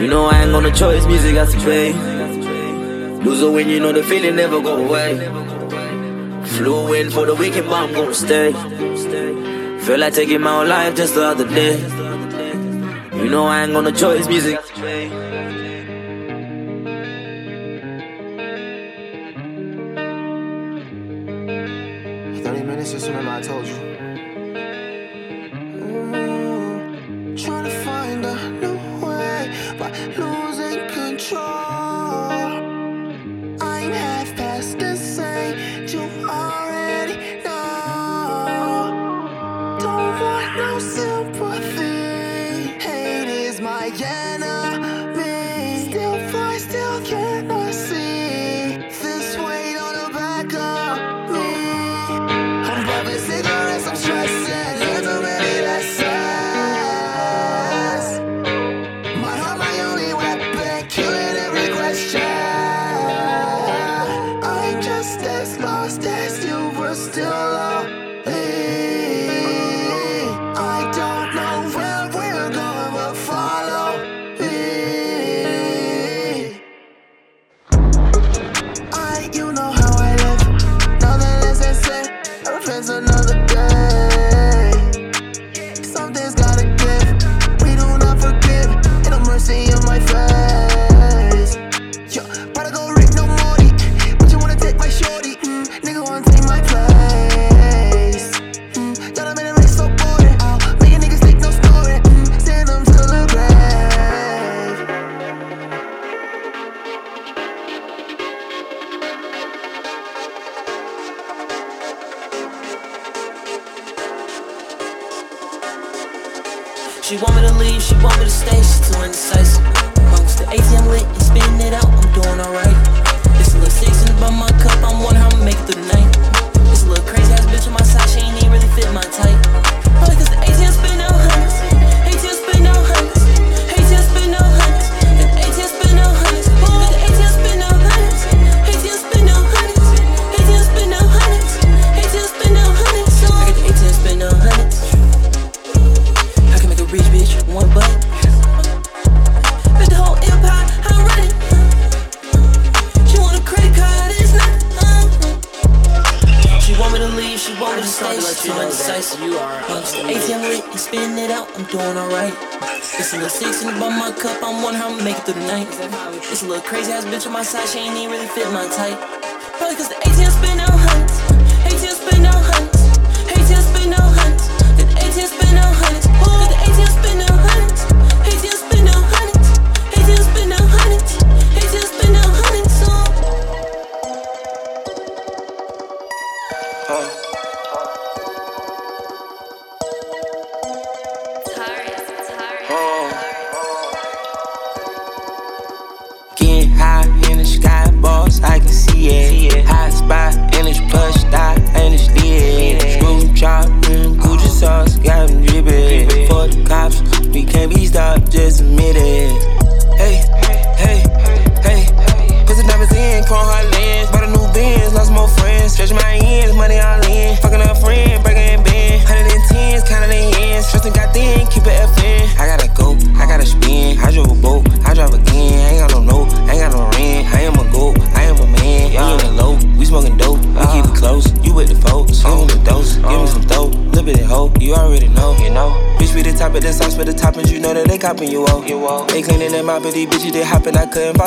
[0.00, 1.94] You know I ain't gonna choice, music got to pay.
[3.24, 5.16] Loser when you know the feeling never go away.
[6.52, 8.52] Flew in for the weekend, but I'm gonna stay.
[9.86, 12.19] Feel like taking my own life just the other day.
[13.22, 14.58] You know I ain't gonna choice, music.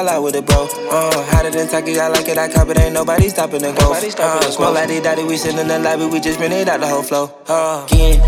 [0.07, 0.67] I out with it, bro.
[0.89, 3.93] Uh, hotter than Taki, I like it, I cop it, ain't nobody stopping the go.
[3.93, 6.87] Uh, smoke like they daddy, we sitting in the lobby, we just it out the
[6.87, 7.31] whole flow.
[7.47, 8.22] Uh, getting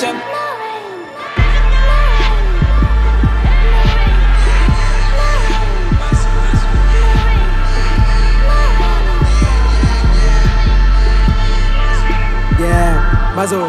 [0.00, 0.16] up.
[12.58, 13.68] Yeah, Mazo.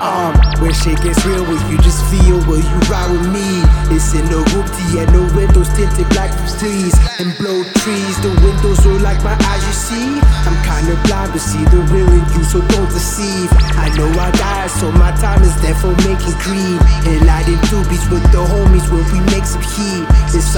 [0.00, 2.38] Um, when shit gets real, will you just feel?
[2.46, 3.62] Will you ride with me?
[3.94, 8.14] It's in the roofie and the windows tinted black from trees and blow trees.
[8.22, 10.08] The windows are like my eyes, you see.
[10.46, 13.50] I'm kinda blind to see the real in you, so don't deceive.
[13.78, 18.04] I know I got so my time is there for making green and lighting doobies
[18.10, 20.04] with the homies when we make some heat.
[20.34, 20.56] It's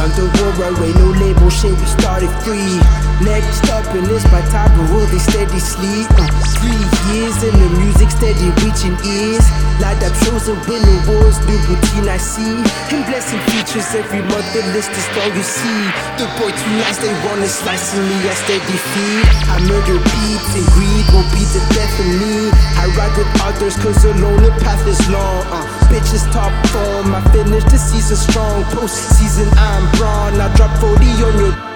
[0.59, 1.73] road, ain't no label shit.
[1.73, 2.81] We started free.
[3.21, 6.09] Next up, and this time, but will they steady sleep?
[6.17, 9.47] Uh, three years and the music steady reaching ears
[9.87, 9.97] years.
[9.97, 12.63] Light up shows and win awards, new routine I see.
[12.95, 15.83] And blessing features every month, the list is all you see.
[16.19, 19.27] The boy too nice, they wanna slicing me as they defeat.
[19.49, 22.51] I murder beats and greed won't be the death of me.
[22.77, 25.45] I ride with others, cause alone the path is long.
[25.51, 28.65] Uh, bitches top form, I finish the season strong.
[28.75, 30.41] Post season, I'm brawn.
[30.41, 31.76] I drop 40 on your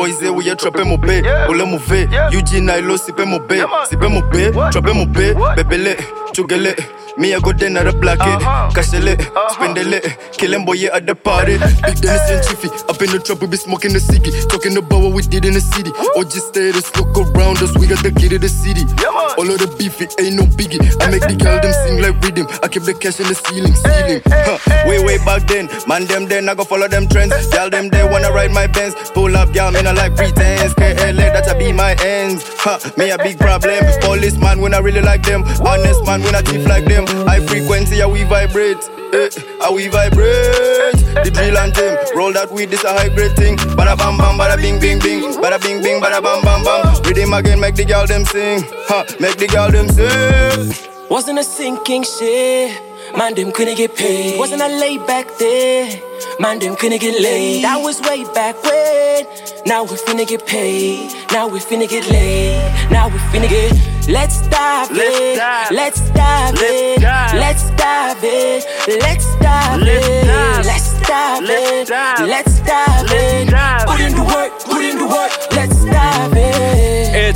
[0.00, 1.10] boys eh, oui, trappé mon B.
[1.48, 3.52] Ole mouvé, Eugene Nailo, si pe mon B.
[3.88, 5.18] Si pe mon B, trappé mon B.
[5.56, 5.96] Bébélé.
[7.18, 8.26] Me, I go then at the block it.
[8.26, 8.70] Uh-huh.
[8.74, 9.48] Cash it, uh-huh.
[9.50, 11.58] spend it, killing boy yeah, at the party.
[11.58, 14.32] Big Dennis and Chiefy, up in the we be smoking the ciggy.
[14.48, 15.90] Talking about what we did in the city.
[16.16, 18.84] Or just stay status, look around us, we got the key to the city.
[19.38, 20.80] All of the beefy ain't no biggie.
[21.00, 22.46] I make the girl them sing like rhythm.
[22.62, 24.20] I keep the cash in the ceiling, ceiling.
[24.26, 24.58] Huh.
[24.88, 27.32] Way, way back then, man, them then, I go follow them trends.
[27.52, 28.94] Y'all them they wanna ride my Benz.
[29.10, 30.74] Pull up, y'all, man, I like pretense.
[30.74, 32.44] KLA, that I be my ends.
[32.58, 32.78] Huh.
[32.96, 33.84] Me a big problem.
[34.00, 35.42] Police man, when I really like them.
[35.64, 36.99] Honest man, when I thief like them.
[37.06, 38.82] High frequency, how we vibrate.
[39.12, 39.30] Eh,
[39.60, 40.96] how we vibrate.
[41.24, 41.96] the drill and Tim.
[42.16, 43.56] Roll that weed, this a hybrid thing.
[43.76, 45.22] Bada bam bam, bada bing bing bing.
[45.40, 47.02] Bada bing bing, bada bam bam bam.
[47.02, 48.62] Rhythm again, make the girl them sing.
[48.88, 50.74] Ha, make the girl them sing.
[51.08, 52.89] Wasn't a sinking ship.
[53.16, 54.38] Man, them couldn't get paid.
[54.38, 56.00] Wasn't I laid back there?
[56.38, 57.64] Man, them couldn't get laid.
[57.64, 59.26] That was way back when.
[59.66, 61.12] Now we finna get paid.
[61.32, 62.90] Now we finna get laid.
[62.90, 63.72] Now we finna get.
[64.08, 65.38] Let's dive in.
[65.70, 67.02] Let's dive in.
[67.02, 68.62] Let's dive in.
[69.00, 70.26] Let's dive in.
[70.64, 72.28] Let's dive in.
[72.28, 73.48] Let's dive in.
[73.86, 74.52] Put in the work.
[74.64, 75.32] Put in the work.
[75.52, 76.79] Let's dive in.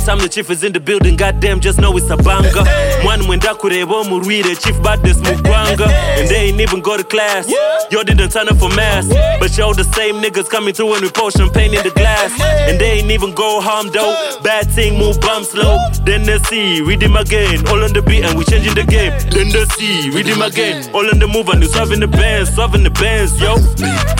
[0.05, 2.63] Time the chief is in the building, goddamn, just know it's a banger.
[3.03, 5.87] Mwana mwenda kureba murwire, chief badness mugwanga.
[6.19, 7.49] And they ain't even go to class.
[7.89, 9.07] Yo didn't turn up for mass.
[9.39, 12.31] But yo, the same niggas coming through when we pour champagne in the glass.
[12.69, 14.13] And they ain't even go harm though.
[14.43, 15.77] Bad thing, move bum slow.
[16.03, 17.65] Then they see, read him again.
[17.67, 19.13] All on the beat and we changing the game.
[19.31, 20.93] Then they see, read him again.
[20.93, 23.55] All on the move and you serving the bands, serving the bands, yo.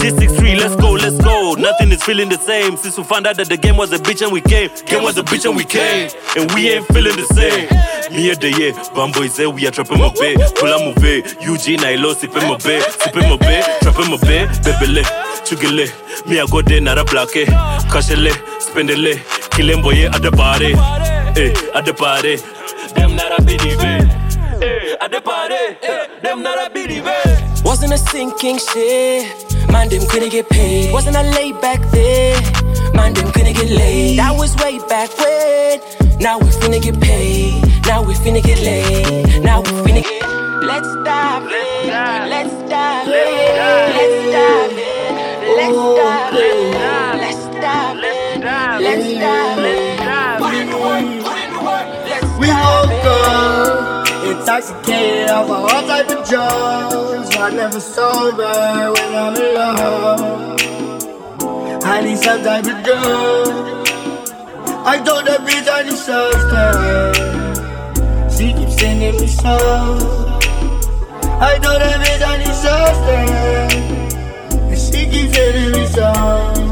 [0.02, 1.54] T63, let's go, let's go.
[1.54, 4.24] Nothing is feeling the same since we found out that the game was a bitch
[4.24, 4.70] and we came.
[4.86, 7.68] Game was a bitch and we And we ain't feeling the same.
[8.12, 10.38] Me the yeah, Bamboy say we are trapping my bed.
[10.56, 11.26] Pull my bed.
[11.42, 12.84] Eugene, I lost, sip in my bed.
[12.84, 14.50] Sip in my bed, trapping my bed.
[14.64, 15.04] Bebele,
[15.44, 15.90] chugele.
[16.28, 17.48] Me I go there, not a block it.
[17.90, 19.18] Kashele, spendele.
[19.52, 20.74] Killing boy at the party.
[20.74, 22.38] Eh, at the party.
[22.94, 24.08] Them a biddy bed.
[24.62, 25.56] Eh, at the party.
[25.82, 27.02] Eh, them not a biddy.
[27.64, 29.72] Wasn't a sinking ship.
[29.72, 30.94] Man, them couldn't get paid.
[30.94, 32.65] Wasn't I laid back there?
[32.96, 34.20] Man, them couldn't get laid.
[34.20, 35.82] That was way back when.
[36.20, 37.62] Now we finna get paid.
[37.86, 39.44] Now we finna get laid.
[39.44, 40.24] Now we finna get.
[40.64, 41.88] Let's dive in.
[42.34, 43.76] Let's dive in.
[43.98, 45.06] Let's dive in.
[45.58, 46.72] Let's dive in.
[47.24, 48.42] Let's dive in.
[48.86, 49.96] Let's dive in.
[50.42, 51.06] Put in the work.
[51.26, 51.88] Put in the work.
[52.10, 57.36] Let's We woke up intoxicated off of all type of drugs.
[57.36, 60.85] I never sober when I'm in
[61.86, 61.94] love.
[61.94, 63.88] I need some type of drug.
[64.86, 67.18] I told that bitch I need substance.
[68.38, 70.00] She keeps sending me some.
[71.42, 73.74] I told that bitch I need substance.
[74.54, 76.65] And she keeps sending me some.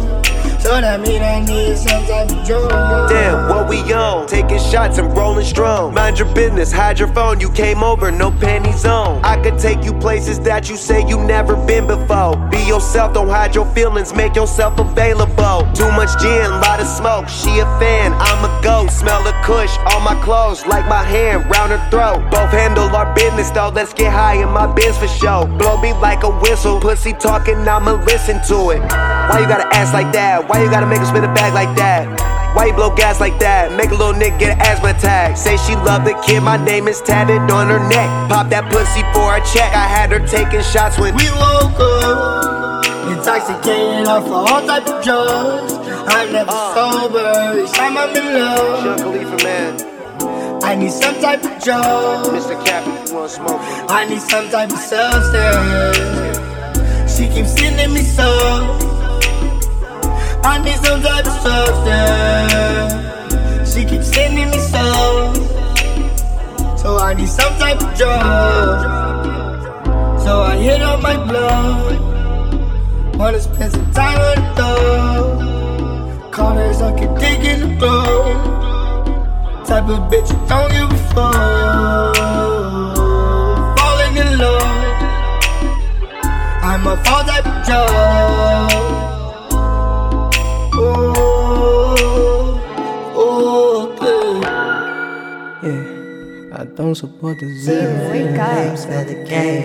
[0.63, 3.09] So that mean I need some type of.
[3.09, 4.27] Damn, what we on?
[4.27, 5.93] Taking shots and rolling strong.
[5.93, 7.41] Mind your business, hide your phone.
[7.41, 9.23] You came over, no panties on.
[9.25, 12.37] I could take you places that you say you never been before.
[12.49, 15.67] Be yourself, don't hide your feelings, make yourself available.
[15.73, 17.27] Too much gin, lot of smoke.
[17.27, 18.99] She a fan, I'm a ghost.
[18.99, 22.23] Smell the kush on my clothes, like my hand round her throat.
[22.31, 25.45] Both handle our business though, let's get high in my biz for show.
[25.59, 28.79] Blow me like a whistle, pussy talking, I'ma listen to it.
[28.79, 30.47] Why you gotta ask like that?
[30.47, 32.07] Why you gotta make her spin a bag like that?
[32.55, 33.73] Why you blow gas like that?
[33.73, 35.35] Make a little nigga get an asthma attack.
[35.35, 38.07] Say she love the kid, my name is tatted on her neck.
[38.29, 39.73] Pop that pussy for a check.
[39.75, 42.85] I had her taking shots when we woke up.
[43.09, 45.73] Intoxicated off of all type of drugs.
[46.07, 46.73] I'm never uh.
[46.77, 47.59] sober.
[47.59, 48.99] Each time I'm in love.
[48.99, 50.63] Khalifa, man.
[50.63, 52.27] I need some type of drug.
[52.27, 52.55] Mr.
[52.63, 53.59] Cap, you wanna smoke.
[53.89, 55.97] I need some type of substance.
[57.11, 58.92] She keeps sending me some.
[60.45, 62.93] I need some type of substance.
[63.73, 65.35] She keeps sending me some.
[66.77, 68.79] So I need some type of drug.
[70.19, 71.99] So I hit up my blood.
[73.15, 74.73] Wanna spend some time on the.
[76.31, 78.53] Call her suck a dick in the throat.
[79.65, 82.15] Type of bitch you don't give a fuck.
[83.77, 84.61] Falling in love.
[86.63, 89.12] I'm a fall type of drug.
[96.55, 98.13] I don't support the zero.
[98.13, 99.63] Games at the game.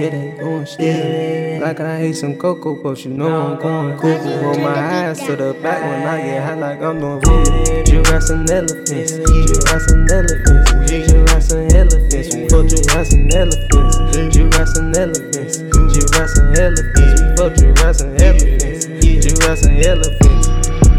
[0.00, 1.60] Yeah, they going shit.
[1.60, 4.40] Like I hate some cocoa puffs, you know I'm going cuckoo.
[4.40, 7.84] Roll my eyes to the back when I get high, like I'm doing voodoo.
[7.84, 12.34] Giraffes and elephants, giraffes and elephants, giraffes and elephants.
[12.34, 13.98] We fuck giraffes and elephants,
[14.32, 17.20] giraffes and elephants, giraffes and elephants.
[17.20, 20.47] We fuck giraffes and elephants, giraffes and elephants.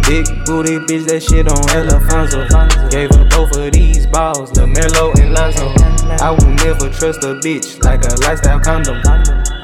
[0.09, 2.49] Big booty bitch, that shit on Elefanzo.
[2.89, 5.69] Gave her both of these balls, LaMelo and Lonzo.
[6.17, 8.97] I will never trust a bitch like a lifestyle condom.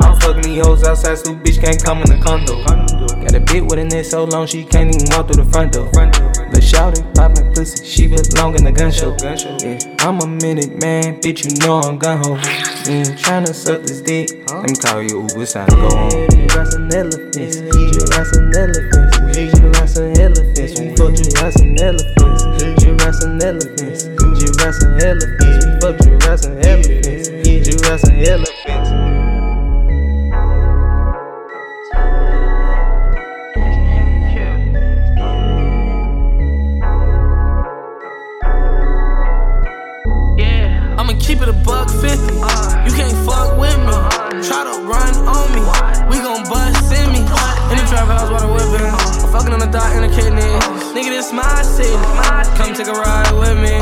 [0.02, 2.62] I'll fuck me hoes outside, so bitch can't come in the condo.
[2.64, 5.74] Got a bit with a neck so long she can't even walk through the front
[5.74, 5.90] door.
[5.90, 9.18] The shouty poppin' pussy, she belong in the gun show.
[9.26, 12.38] Yeah, I'm a minute man, bitch, you know I'm gun ho.
[12.86, 14.30] Mm, tryna suck this dick.
[14.54, 16.30] Let me call you Uber, to go home.
[16.30, 19.15] Giraffes and elephants, giraffes and elephants,
[19.96, 20.80] giraffes and elephants.
[20.80, 25.66] We fuck giraffes and elephants, giraffes and elephants, giraffes and elephants.
[25.66, 28.55] We fuck giraffes and elephants, giraffes and elephants.
[49.76, 50.64] I'm fucking on in the kidneys.
[50.96, 51.92] Nigga, this my city.
[52.56, 53.76] Come take a ride with me.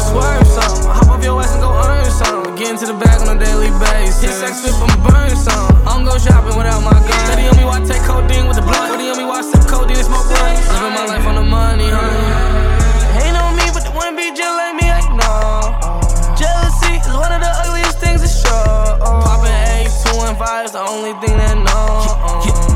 [0.00, 0.88] Swerve some.
[0.88, 2.56] Hop off your ass and go earn some.
[2.56, 4.24] Get into the bag on a daily basis.
[4.24, 5.76] Hit sex flip, I'm burn some.
[5.84, 7.20] I don't go shopping without my gun.
[7.28, 8.88] Steady on me while I take codeine with the blunt.
[8.88, 10.64] Steady on me while I sip codeine and smoke blunts.
[10.72, 13.28] Living my life on the money, honey.
[13.28, 15.68] Ain't on me, but the one be just like me, I know.
[16.32, 19.04] Jealousy is one of the ugliest things to show.
[19.04, 22.67] Oh, Poppin' A, 2 and 5 is the only thing that know.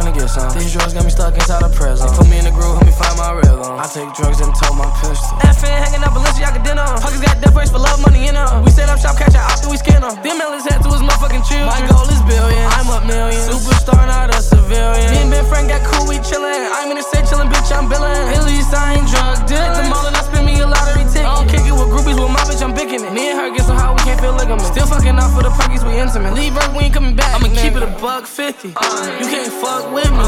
[0.00, 0.48] Tryna get some.
[0.56, 2.08] These drugs got me stuck inside a prison.
[2.08, 3.60] They put me in the groove, help me find my rhythm.
[3.60, 5.36] I take drugs and told my pistol.
[5.44, 6.88] FN hanging out Balenciaga dinner.
[7.00, 8.64] Pockets got death race for love, money in them.
[8.64, 10.16] We set up shop, catch a out, we skin them.
[10.24, 11.68] Them melons had to his motherfucking children.
[11.68, 12.64] My goal is billion.
[12.80, 13.44] I'm up millions.
[13.44, 15.10] Superstar, not a civilian.
[15.12, 16.72] Me and Ben Frank got cool, we chillin'.
[16.72, 18.08] I'm in the state chillin', bitch, I'm billin'.
[18.32, 19.68] At least I ain't drug dealing.
[19.68, 21.28] Hit the mall and I spend me a lottery ticket.
[21.28, 23.12] I don't kick it with groupies, with my bitch, I'm picking it.
[23.12, 24.72] Me and her get so high, we can't feel ligaments.
[24.72, 26.32] Still fucking off for the perkies, we intimate.
[26.32, 27.36] Leave her, we ain't coming back.
[27.36, 28.68] I'ma keep it a buck 50.
[28.68, 30.26] You can't fuck with me.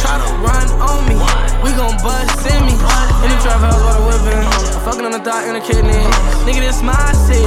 [0.00, 1.16] Try to run on me.
[1.62, 2.74] We gon' bust in me.
[3.22, 4.42] In the trap house, water whipping.
[4.42, 6.02] I'm fucking on the dot in the kidney.
[6.42, 7.46] Nigga, this my city.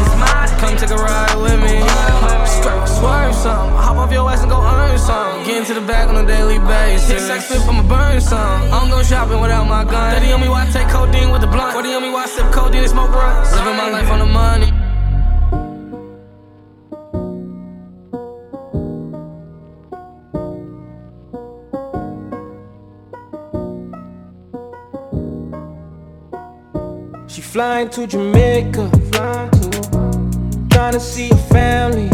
[0.61, 1.83] Come take a ride with me.
[2.87, 3.75] Swerve some.
[3.75, 5.43] Hop off your ass and go earn some.
[5.43, 7.09] Get into the bag on a daily basis.
[7.09, 8.39] Hit sex flip, I'ma burn some.
[8.71, 10.11] I don't go shopping without my gun.
[10.15, 11.73] Steady on me while I take codeine with the blunt.
[11.73, 13.51] 40 on me while I sip codeine and smoke runs.
[13.51, 14.74] Living my life on the money.
[27.55, 32.09] Flying to Jamaica, flying to, trying to see her family.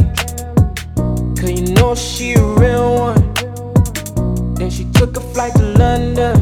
[1.36, 3.34] Cause you know she a real one.
[4.54, 6.36] Then she took a flight to London.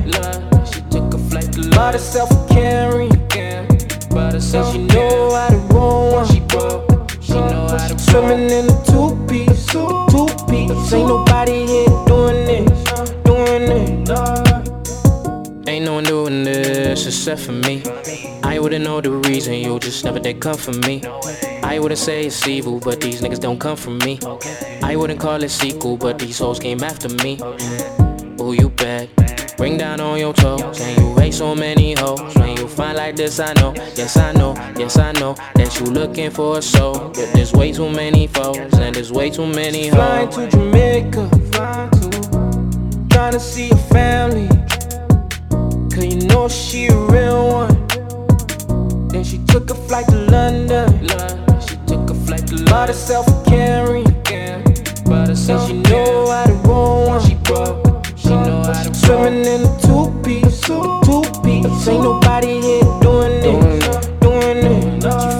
[0.65, 1.69] She took a flight to London.
[1.69, 3.07] Bought herself a carry.
[4.09, 6.27] Bought she know how to roll one.
[6.27, 7.09] She broke.
[7.21, 10.91] She know how to Swimming in a two piece, two piece.
[10.91, 12.83] Ain't nobody here doing this,
[13.23, 14.48] doing it.
[15.79, 17.81] Ain't no one doing this except for me.
[18.43, 21.01] I wouldn't know the reason, you just never did come for me.
[21.63, 24.19] I wouldn't say it's evil, but these niggas don't come from me.
[24.83, 27.39] I wouldn't call it sequel, but these hoes came after me.
[28.37, 29.07] Who you bet?
[29.55, 32.35] Bring down on your toes, and you hate so many hoes.
[32.35, 35.85] When you find like this, I know, yes I know, yes I know that you
[35.85, 37.07] looking for a soul.
[37.15, 39.95] But there's way too many foes, and there's way too many hoes.
[39.95, 44.68] Flying to Jamaica, flying to, trying to see her family.
[45.99, 49.07] Cause you know she a real one.
[49.09, 50.87] Then she took a flight to London.
[51.67, 52.65] She took a flight to London.
[52.67, 54.03] Bought herself a carry.
[55.03, 57.21] Bought herself she know how to roll one.
[57.27, 58.05] She broke.
[58.15, 61.87] She know how to Swimming in a two piece, two piece.
[61.89, 63.68] Ain't nobody here doing it,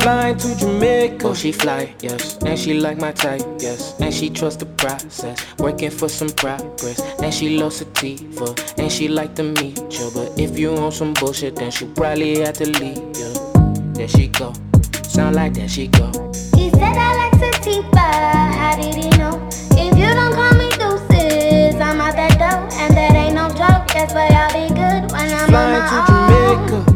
[0.09, 1.27] flying to Jamaica.
[1.27, 5.37] Oh, she fly, yes, and she like my type, yes, and she trust the process,
[5.59, 10.27] working for some progress, and she loves sativa, and she like to meet you, but
[10.39, 13.31] if you on some bullshit, then she probably have to leave you.
[13.93, 14.53] There she go,
[15.03, 16.07] sound like that she go.
[16.57, 18.07] He said I like sativa.
[18.59, 19.35] How did he know?
[19.83, 23.85] If you don't call me deuces, I'm out that door, and that ain't no joke.
[23.93, 26.67] That's why I'll be good when I'm Flying on to my own.
[26.67, 26.88] Jamaica.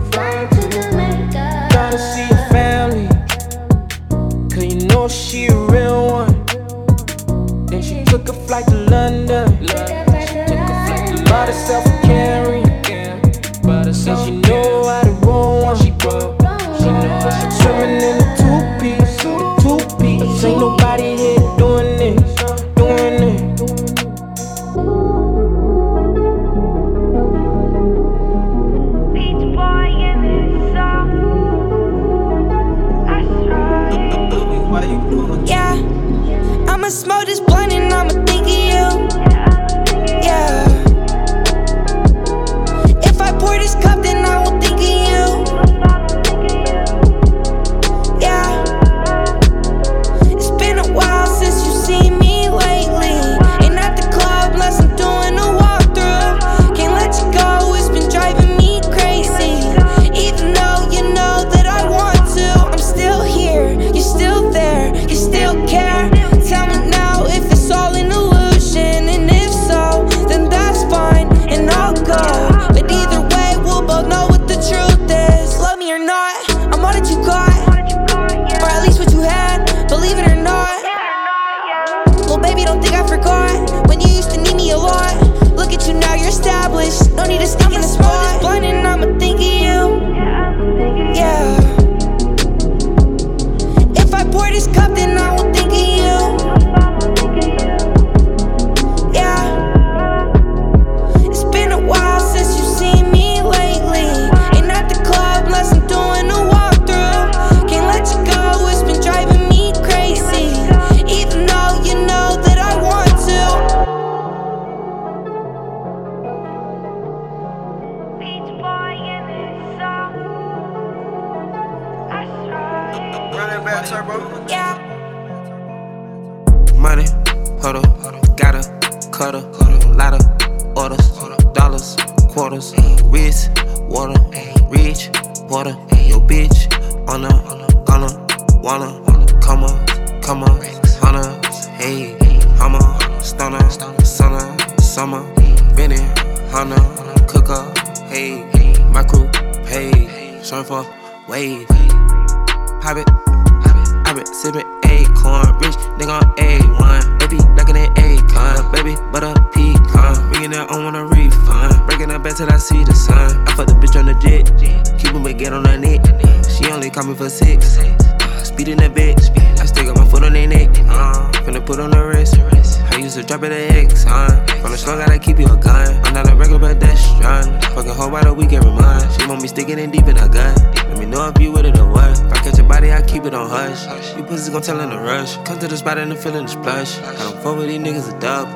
[175.45, 176.01] A gun.
[176.05, 177.61] I'm not a regular but that's pedestrian.
[177.75, 179.19] Fucking whole by the week every month.
[179.19, 180.55] She want me sticking in deep in a gun.
[180.89, 182.11] Let me know if you with it or what.
[182.11, 184.15] If I catch your body, I keep it on hush.
[184.15, 185.37] You pussies gon' tell in a rush.
[185.45, 186.99] Come to the spot and the feeling the splash.
[186.99, 188.47] I don't fuck with these niggas a dub.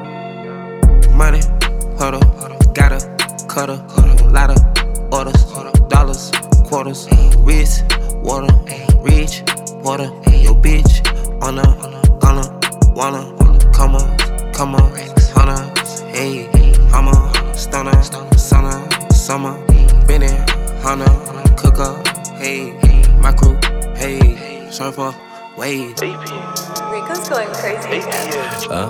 [1.13, 1.41] Money,
[1.97, 2.21] huddle,
[2.73, 2.99] gotta,
[3.47, 3.77] cutter,
[4.29, 4.77] lot of
[5.11, 5.43] orders,
[5.89, 6.31] dollars,
[6.67, 7.07] quarters,
[7.39, 7.85] wrist,
[8.21, 8.53] water,
[9.01, 9.41] reach,
[9.83, 11.01] water, yo bitch,
[11.41, 11.63] on a,
[12.19, 14.91] gonna, wanna, come on, come on,
[15.33, 16.56] hunter, hey,
[16.97, 18.01] hummer, stunner,
[18.35, 18.73] summer,
[19.11, 19.53] summer,
[20.07, 20.33] Benny,
[20.81, 21.05] hunter,
[21.55, 21.93] cooker,
[22.37, 22.73] hey,
[23.21, 23.55] my crew,
[23.95, 25.13] hey, surfer,
[25.55, 25.89] wave.
[26.01, 28.33] Rico's going crazy again.
[28.65, 28.89] Huh?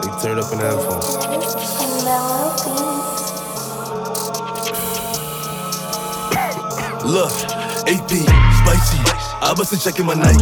[0.00, 1.02] they turned up in that phone.
[7.04, 7.32] Look,
[7.86, 8.10] AP,
[8.60, 9.00] spicy.
[9.44, 10.40] I bustin' checking my Nike.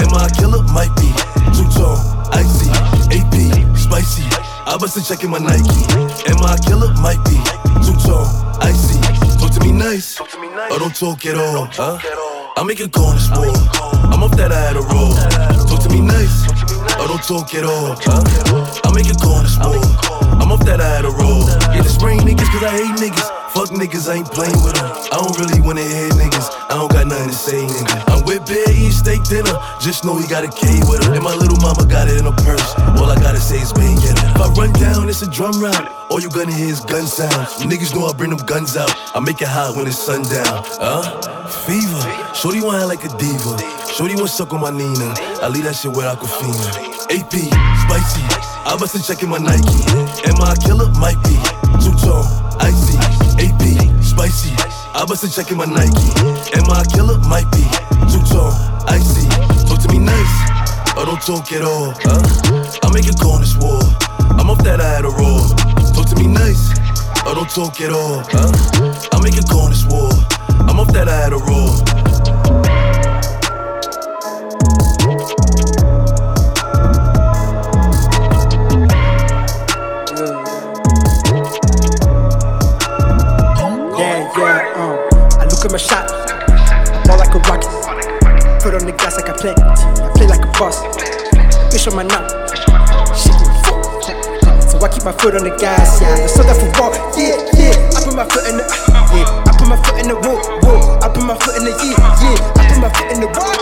[0.00, 0.62] Am I a killer?
[0.72, 1.12] Might be.
[1.52, 2.00] Two tone,
[2.32, 2.70] icy.
[3.12, 4.47] AP, spicy.
[4.68, 5.80] I bustin' checking my Nike.
[6.28, 6.92] Am I a killer?
[7.00, 7.40] Might be.
[7.80, 8.28] Two tone,
[8.60, 9.00] icy.
[9.40, 11.64] Talk to me nice, or oh, don't talk at all.
[11.72, 11.96] Huh?
[12.54, 13.56] I make it go on the sport.
[14.12, 15.16] I'm off that I had a roll.
[15.64, 16.44] Talk to me nice,
[17.00, 17.96] or oh, don't talk at all.
[17.96, 18.20] Huh?
[18.84, 19.80] I make it go on the sport.
[20.36, 21.48] I'm off that I had a roll.
[21.72, 23.47] Yeah, the spring niggas, cause I hate niggas.
[23.58, 24.86] Fuck niggas, I ain't playing with them.
[25.10, 26.46] I don't really wanna hear niggas.
[26.70, 28.06] I don't got nothing to say, nigga.
[28.06, 29.50] I'm with Bear eating steak dinner.
[29.82, 31.18] Just know he got a K with her.
[31.18, 32.78] And my little mama got it in her purse.
[32.94, 34.14] All I gotta say is bang it.
[34.14, 35.90] If I run down, it's a drum round.
[36.06, 37.58] All you gonna hear is gun sounds.
[37.58, 38.94] Niggas know I bring them guns out.
[39.10, 40.62] I make it hot when it's sundown.
[40.78, 41.02] Huh?
[41.66, 41.98] Fever.
[42.38, 43.58] Shorty wanna like a diva.
[43.90, 45.18] Shorty wanna suck on my Nina.
[45.42, 47.10] I leave that shit where I with Aquafina.
[47.10, 47.34] AP,
[47.82, 48.22] spicy.
[48.62, 49.82] I bustin' checking my Nike.
[50.30, 50.86] Am I a killer?
[51.02, 51.34] Might be.
[51.82, 52.22] Two tone,
[52.62, 53.17] icy.
[53.38, 53.62] AP,
[54.02, 54.54] spicy.
[54.94, 56.10] I bustin' checking my Nike.
[56.58, 57.18] Am I a killer?
[57.28, 57.64] Might be.
[58.10, 58.54] Two tone,
[58.88, 59.28] icy.
[59.66, 60.34] Talk to me nice,
[60.96, 61.94] or don't talk at all.
[62.02, 62.22] Huh?
[62.82, 63.80] I make it cornish war.
[64.38, 65.46] I'm off that I had a roll.
[65.94, 66.70] Talk to me nice,
[67.26, 68.22] or don't talk at all.
[68.26, 68.52] Huh?
[69.12, 70.10] I make it cornish war.
[70.68, 71.18] I'm off that I
[85.68, 86.08] at my shot,
[87.04, 87.68] ball like a rocket.
[88.64, 90.80] Put on the gas like I play, I play like a boss.
[91.68, 93.84] Bitch on my fuck.
[94.64, 96.24] So I keep my foot on the gas, yeah.
[96.24, 97.76] I So that for raw, yeah, yeah.
[97.92, 98.64] I put my foot in the,
[99.12, 99.28] yeah.
[99.44, 101.04] I put my foot in the whoa, whoa.
[101.04, 102.40] I put my foot in the yeah, yeah.
[102.56, 103.52] I put my foot in the what?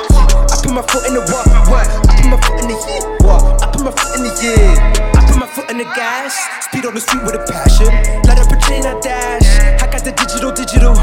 [0.46, 1.86] I put my foot in the what, what?
[1.90, 3.42] I put my foot in the yeah, what?
[3.62, 5.18] I put my foot in the yeah.
[5.18, 6.38] I put my foot in the gas,
[6.70, 7.90] speed on the street with a passion.
[8.30, 9.48] Light up a chain, I dash.
[9.82, 10.94] I got the digital, digital.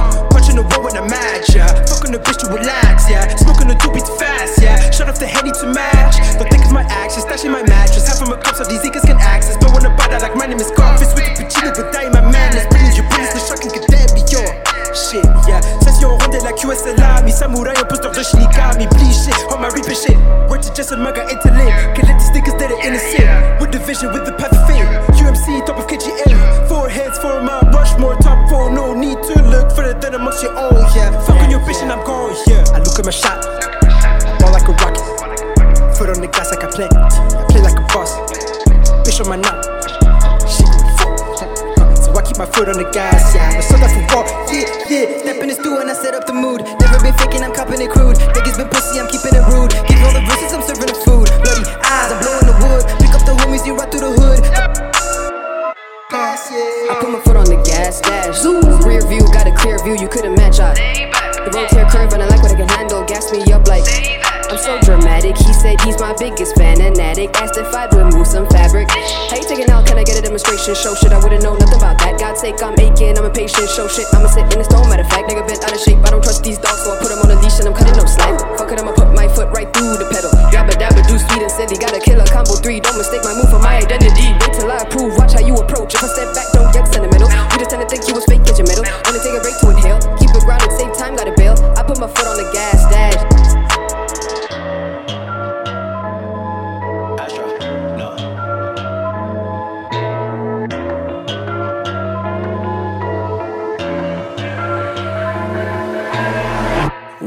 [1.44, 1.86] Match, yeah.
[1.86, 3.28] Fucking the bitch to relax, yeah.
[3.36, 4.92] Smoking the doobie too fast, yeah.
[4.92, 6.16] Shut off the henny to match.
[6.40, 7.84] Don't think it's my action, stashing my mattress.
[7.84, 7.93] Half
[33.14, 35.98] my shot, ball like a rocket.
[35.98, 38.18] Foot on the gas like I play, I play like a boss.
[39.06, 39.64] Bitch on my knob,
[40.50, 41.98] shit fuck.
[41.98, 43.58] So I keep my foot on the gas, yeah.
[43.58, 44.03] I saw that for
[67.28, 67.44] fan.
[67.44, 68.90] Asked if I'd remove some fabric.
[68.92, 70.76] Hey, taking out, can I get a demonstration?
[70.76, 72.20] Show shit, I wouldn't know nothing about that.
[72.20, 73.70] God's sake, I'm aching, I'm impatient.
[73.70, 74.90] Show shit, I'ma sit in the stone.
[74.90, 76.00] Matter of fact, nigga been out of shape.
[76.04, 77.96] I don't trust these dogs, so I put them on a leash and I'm cutting
[77.96, 78.40] no slack.
[78.58, 80.32] Fuck it, I'ma put my foot right through the pedal.
[80.52, 81.78] Yabba dabba, do sweet and silly.
[81.78, 82.80] Got a killer combo three.
[82.80, 84.34] Don't mistake my move for my identity.
[84.44, 85.96] Wait till I prove, watch how you approach.
[85.96, 87.30] If I step back, don't get sentimental.
[87.30, 88.86] You just tend to think you was fake, get your middle.
[89.08, 90.00] Only take a break to inhale.
[90.20, 91.56] Keep it grounded, save time, gotta bail.
[91.78, 93.33] I put my foot on the gas, dash.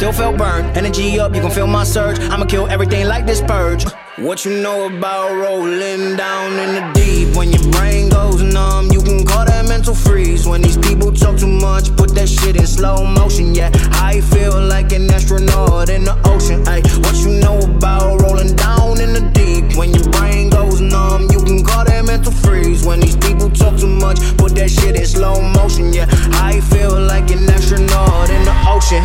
[0.00, 0.74] still felt burned.
[0.78, 2.18] Energy up, you can feel my surge.
[2.32, 3.84] I'ma kill everything like this purge.
[4.16, 7.36] What you know about rolling down in the deep?
[7.36, 10.46] When your brain goes numb, you can call that mental freeze.
[10.46, 13.54] When these people talk too much, put that shit in slow motion.
[13.54, 16.66] Yeah, I feel like an astronaut in the ocean.
[16.66, 19.76] Ay, what you know about rolling down in the deep?
[19.76, 22.86] When your brain goes numb, you can call that mental freeze.
[22.86, 25.92] When these people talk too much, put that shit in slow motion.
[25.92, 26.06] Yeah,
[26.40, 29.04] I feel like an astronaut in the ocean.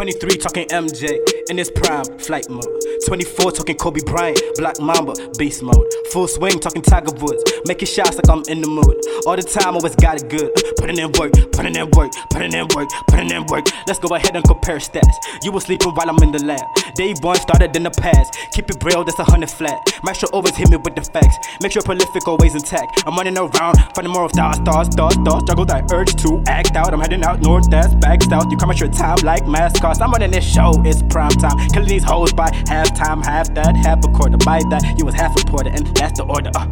[0.00, 1.20] 23 talking MJ
[1.50, 2.64] in his prime, flight mode.
[3.06, 5.84] 24 talking Kobe Bryant, Black Mamba, beast mode.
[6.12, 8.96] Full swing talking Tiger Woods, making shots like I'm in the mood.
[9.26, 10.50] All the time, always got it good.
[10.78, 13.66] Putting in work, putting in work, putting in work, putting in work.
[13.86, 15.12] Let's go ahead and compare stats.
[15.42, 16.64] You was sleeping while I'm in the lab.
[16.94, 18.32] Day one started in the past.
[18.52, 19.76] Keep it real, that's a hundred flat.
[20.02, 21.36] Maestro always hit me with the facts.
[21.60, 23.04] Make sure prolific always intact.
[23.06, 25.42] I'm running around, finding more of stars, stars, stars, stars.
[25.44, 26.94] Struggle that urge to act out.
[26.94, 28.46] I'm heading out north, that's back south.
[28.50, 29.44] You come at your time like
[29.90, 30.00] mascots.
[30.00, 31.68] I'm running this show, it's prime time.
[31.70, 34.36] Killing these hoes by halftime, half that, half a quarter.
[34.38, 36.50] By that, you was half reporter, and that's the order.
[36.54, 36.66] Uh,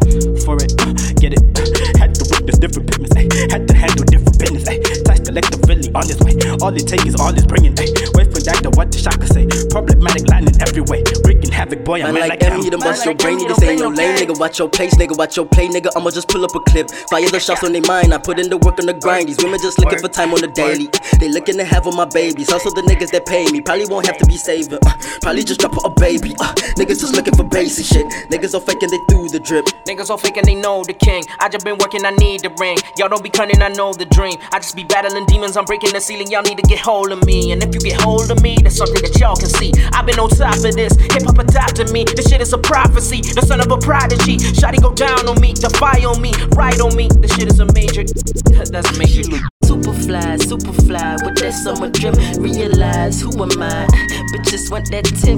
[0.45, 1.43] for it, uh, get it.
[1.59, 3.29] Uh, had to witness different pigments, ay.
[3.51, 4.69] had to handle different business.
[4.69, 5.18] Ay.
[5.39, 6.35] Touch collective really on this way.
[6.63, 7.75] All it take is all it's bringing.
[7.79, 7.87] Ay.
[8.15, 9.47] Wait for that to what the shocker say.
[9.71, 11.03] Problematic line in every way.
[11.25, 13.81] Wreaking havoc, boy, I'm Man like, like M, you done bust your brain, this ain't
[13.81, 14.39] no lane, nigga.
[14.39, 15.17] Watch your pace, nigga.
[15.17, 15.91] Watch your play, nigga.
[15.95, 16.91] I'ma just pull up a clip.
[17.11, 18.13] Fire the shots on their mind.
[18.13, 19.29] I put in the work on the grind.
[19.29, 20.89] These women just looking for time on the daily.
[21.21, 22.51] They looking to have on my babies.
[22.51, 23.61] Also the niggas that pay me.
[23.61, 24.79] Probably won't have to be saving.
[24.83, 26.35] Uh, probably just drop a baby.
[26.41, 28.07] Uh, niggas just looking for basic shit.
[28.31, 29.67] Niggas all faking they through the drip.
[29.87, 31.23] Niggas all faking they know the king.
[31.39, 32.79] I just been working, I need the ring.
[32.97, 34.37] Y'all don't be cunning, I know the dream.
[34.53, 36.31] I just be battling demons, I'm breaking the ceiling.
[36.31, 37.53] Y'all need to get hold of me.
[37.53, 39.73] And if you get hold of me, that's something that y'all can see.
[39.93, 40.97] I've been on top of this.
[41.13, 42.05] Hip hop adopted me.
[42.05, 43.21] This shit is a prophecy.
[43.21, 44.39] The son of a prodigy.
[44.59, 47.09] Shotty go down on me, defy on me, ride on me.
[47.21, 48.05] This shit is a major.
[48.73, 49.49] That's major.
[49.69, 52.17] Super fly, super fly with that summer drip.
[52.41, 53.85] Realize who am I?
[54.33, 55.37] Bitches want that tip,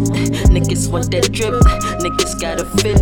[0.55, 1.59] niggas want that drip.
[1.99, 2.95] Niggas gotta fit,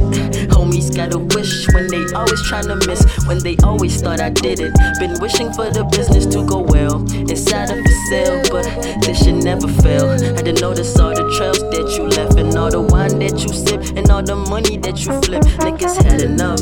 [0.48, 3.04] homies gotta wish when they always tryna miss.
[3.28, 4.72] When they always thought I did it.
[4.98, 8.64] Been wishing for the business to go well inside of a cell, but
[9.04, 10.08] this shit never fail.
[10.08, 13.52] Had to notice all the trails that you left and all the wine that you
[13.52, 15.44] sip and all the money that you flip.
[15.60, 16.60] Niggas had enough.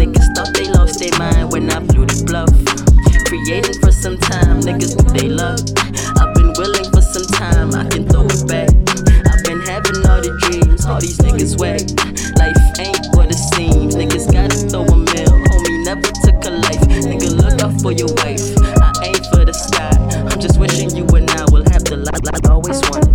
[0.00, 2.07] Niggas thought they lost their mind when I blew the.
[3.44, 5.60] Creating for some time, niggas think they love.
[6.18, 8.68] I've been willing for some time, I can throw it back.
[9.30, 11.80] I've been having all the dreams, all these niggas whack.
[12.36, 15.34] Life ain't what it seems, niggas gotta throw a mill.
[15.48, 18.42] Homie never took a life, nigga look out for your wife.
[18.82, 19.96] I ain't for the sky,
[20.30, 23.07] I'm just wishing you and I will have the life I always wanted.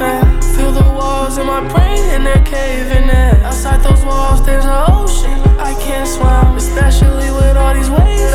[0.00, 3.36] And feel the walls in my brain and they're caving in.
[3.44, 5.38] Outside those walls, there's an ocean.
[5.58, 8.32] I can't swim, especially with all these waves.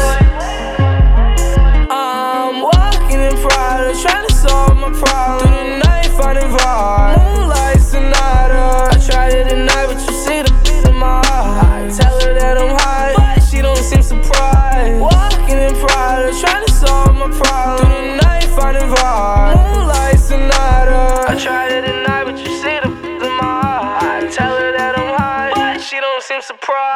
[1.89, 5.47] I'm walking in pride, trying to solve my problem.
[5.47, 7.35] Through the night, finding vibe.
[7.35, 8.89] Moonlight sonata.
[9.11, 11.85] I it at night, but you see the beat in my eye.
[11.85, 15.01] I tell her that I'm high, but she don't seem surprised.
[15.01, 17.87] Walking in pride, trying to solve my problem.
[17.87, 19.38] Through the night, finding vibe.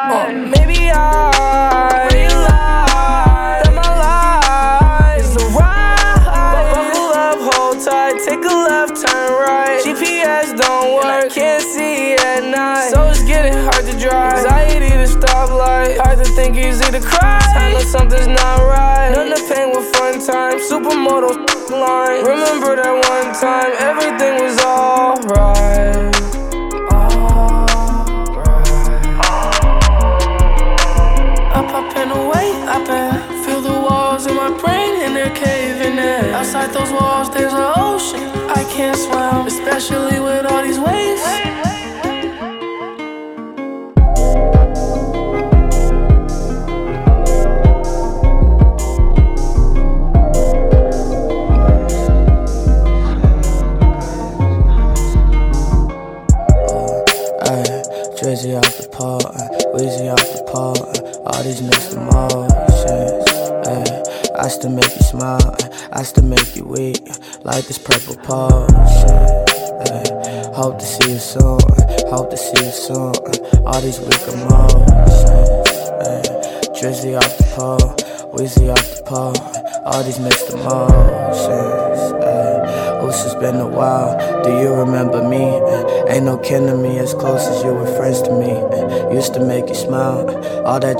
[0.04, 6.60] Maybe I realize that my life is a ride.
[6.74, 9.80] Buckle up, hold tight, take a left, turn right.
[9.82, 12.90] GPS don't work, can't see at night.
[12.92, 14.44] So it's getting hard to drive.
[14.44, 17.40] Anxiety to stoplight, hard to think, easy to cry.
[17.56, 19.23] I know something's not right.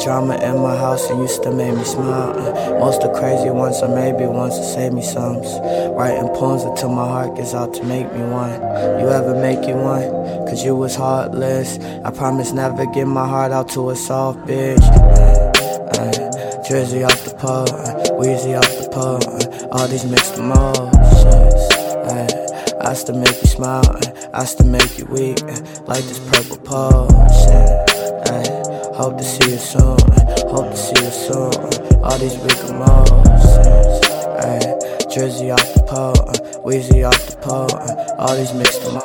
[0.04, 2.38] Drama in my house and used to make me smile.
[2.38, 5.38] Uh, most the crazy ones or maybe ones to save me some.
[5.96, 8.52] Writing poems until my heart gets out to make me one.
[9.00, 10.02] You ever make you one?
[10.46, 11.78] Cause you was heartless.
[12.04, 14.78] I promise never give my heart out to a soft bitch.
[14.78, 15.50] Uh,
[15.96, 16.34] uh,
[17.04, 21.04] off the pole, uh, Weezy off the pole, all these mixed emotions.
[22.84, 23.98] I still make you smile,
[24.34, 25.40] I still make you weak,
[25.88, 27.23] like this purple potion.
[32.14, 34.06] All these big emotions.
[34.38, 34.78] Ay,
[35.12, 39.03] Jersey off the pole, ay, Weezy off the pole, ay, all these mixed emotions.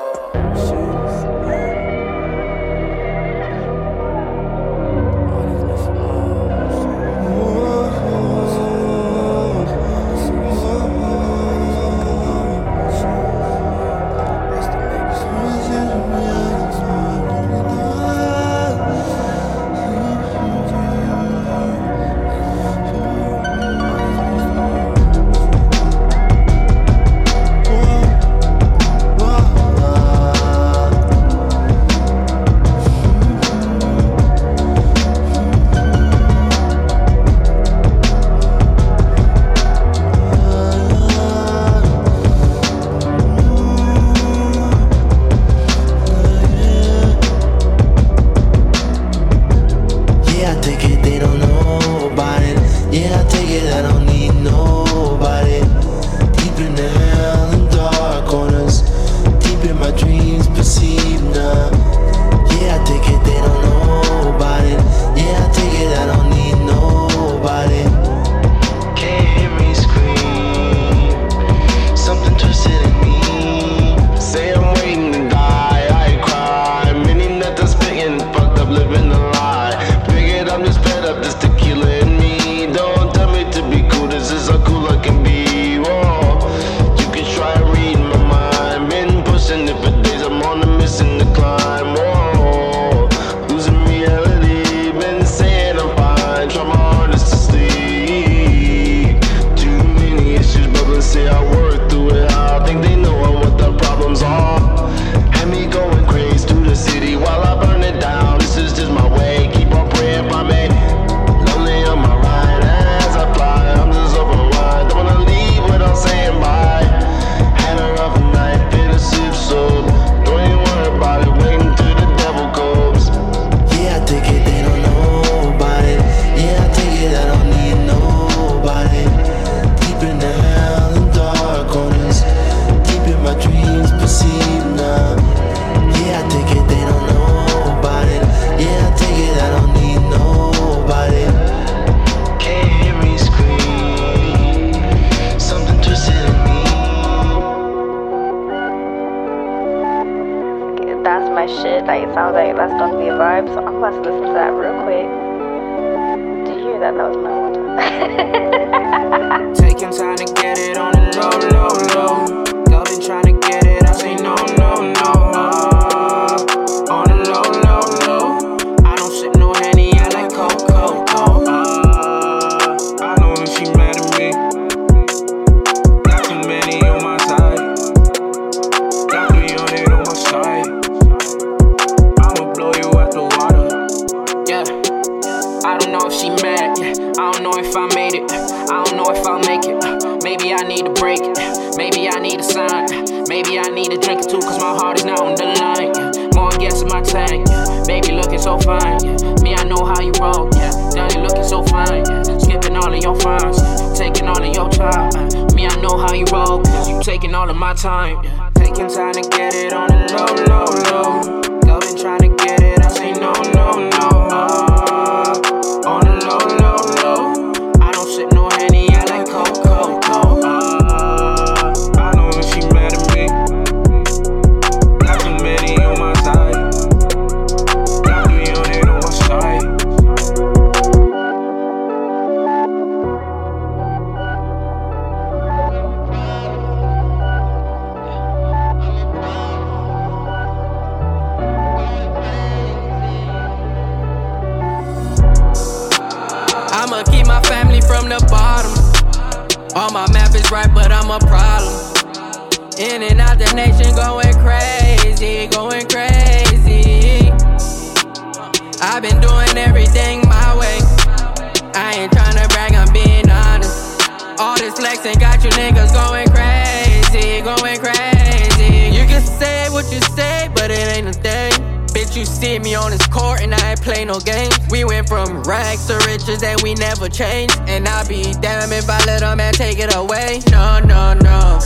[275.70, 277.52] facts riches that we never change.
[277.68, 280.42] And I'll be damned if I let a man take it away.
[280.50, 281.60] No, no, no.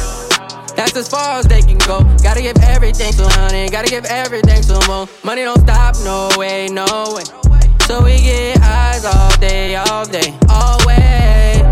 [0.76, 2.04] That's as far as they can go.
[2.22, 5.08] Gotta give everything to honey, gotta give everything to more.
[5.24, 6.86] Money don't stop, no way, no
[7.16, 7.24] way.
[7.88, 11.64] So we get eyes all day, all day, always.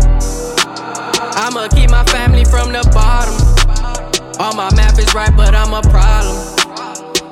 [1.34, 3.36] I'ma keep my family from the bottom.
[4.38, 6.36] All my math is right, but I'm a problem.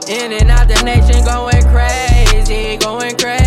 [0.08, 3.39] In and out the nation, going crazy, going crazy.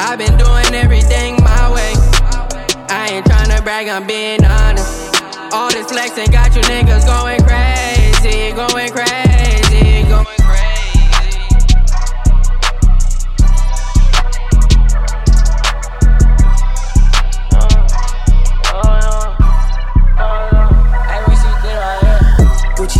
[0.00, 1.92] I've been doing everything my way.
[2.88, 5.12] I ain't tryna brag, I'm being honest.
[5.52, 10.38] All this flexing got you niggas going crazy, going crazy, going crazy.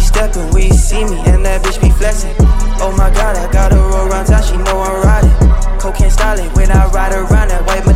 [0.03, 2.35] Steppin', we see me, and that bitch be flexing.
[2.81, 5.38] Oh my god, I got her roll round town, she know I'm riding.
[5.79, 7.88] Cocaine styling when I ride around that white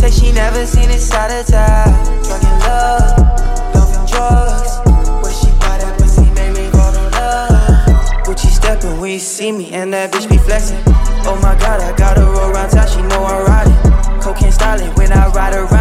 [0.00, 1.92] Say she never seen inside of town.
[2.24, 3.18] drug in love,
[3.74, 4.80] love and drugs.
[5.20, 8.24] Where she buy that pussy, made me fall in love.
[8.24, 10.80] Gucci stepping when you see me, and that bitch be flexing.
[11.26, 14.22] Oh my god, I gotta roll around town, she know I'm riding.
[14.22, 15.79] Cocaine styling when I ride around.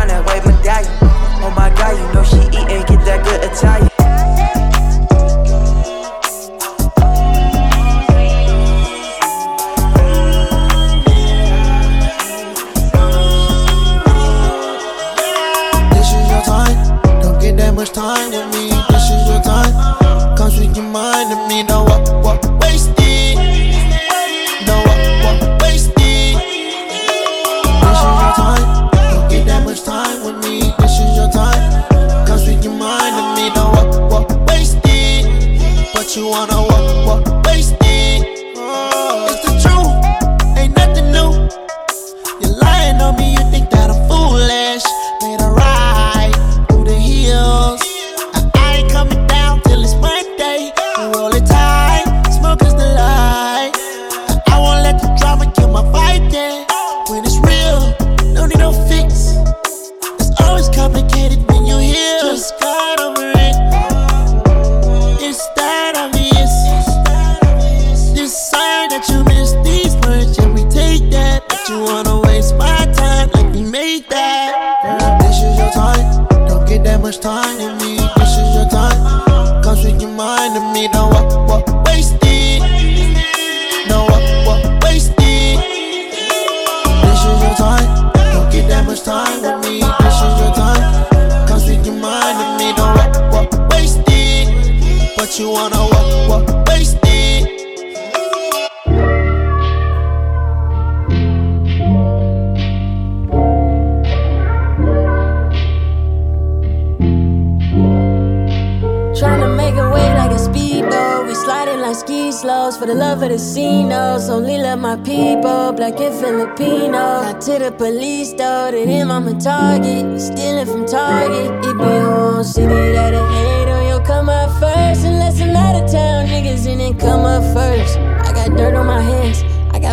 [116.30, 117.24] Filipino.
[117.26, 120.22] Not to the police though, to them I'm a target.
[120.22, 121.50] Stealing from Target.
[121.66, 123.88] It be own city that I hate on.
[123.88, 126.28] You'll come up first, unless I'm out of town.
[126.28, 127.98] Niggas in it come up first.
[127.98, 129.49] I got dirt on my hands.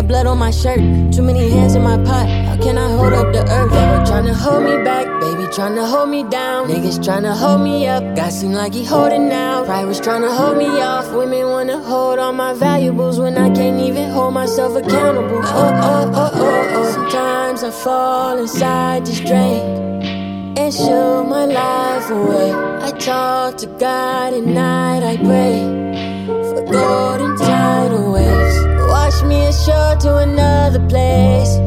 [0.07, 0.79] Blood on my shirt,
[1.11, 2.29] too many hands in my pot.
[2.47, 3.71] How can I hold up the earth?
[3.71, 6.69] They were tryna hold me back, baby, tryna hold me down.
[6.69, 9.65] Niggas tryna hold me up, God seem like he holding out.
[9.65, 11.11] Pride was tryna hold me off.
[11.11, 15.41] Women wanna hold all my valuables when I can't even hold myself accountable.
[15.43, 16.91] Oh, oh, oh, oh, oh.
[16.93, 19.61] Sometimes I fall inside this drain
[20.57, 22.53] and shoot my life away.
[22.53, 25.59] I talk to God at night, I pray
[26.49, 28.36] for golden tidal waves.
[29.17, 31.57] Watch me ashore to another place.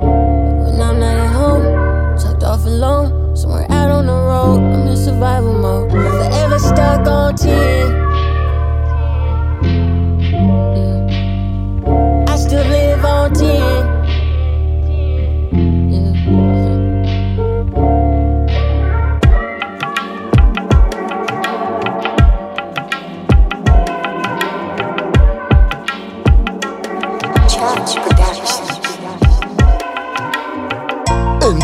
[0.00, 4.96] When I'm not at home, tucked off alone, somewhere out on the road, I'm in
[4.96, 5.90] survival mode.
[5.90, 7.92] Forever stuck on 10.
[10.72, 12.24] Yeah.
[12.26, 13.85] I still live on 10.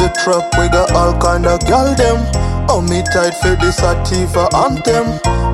[0.03, 2.19] The trap, we got all kind of gal them.
[2.71, 5.07] On me tight for this Sativa anthem.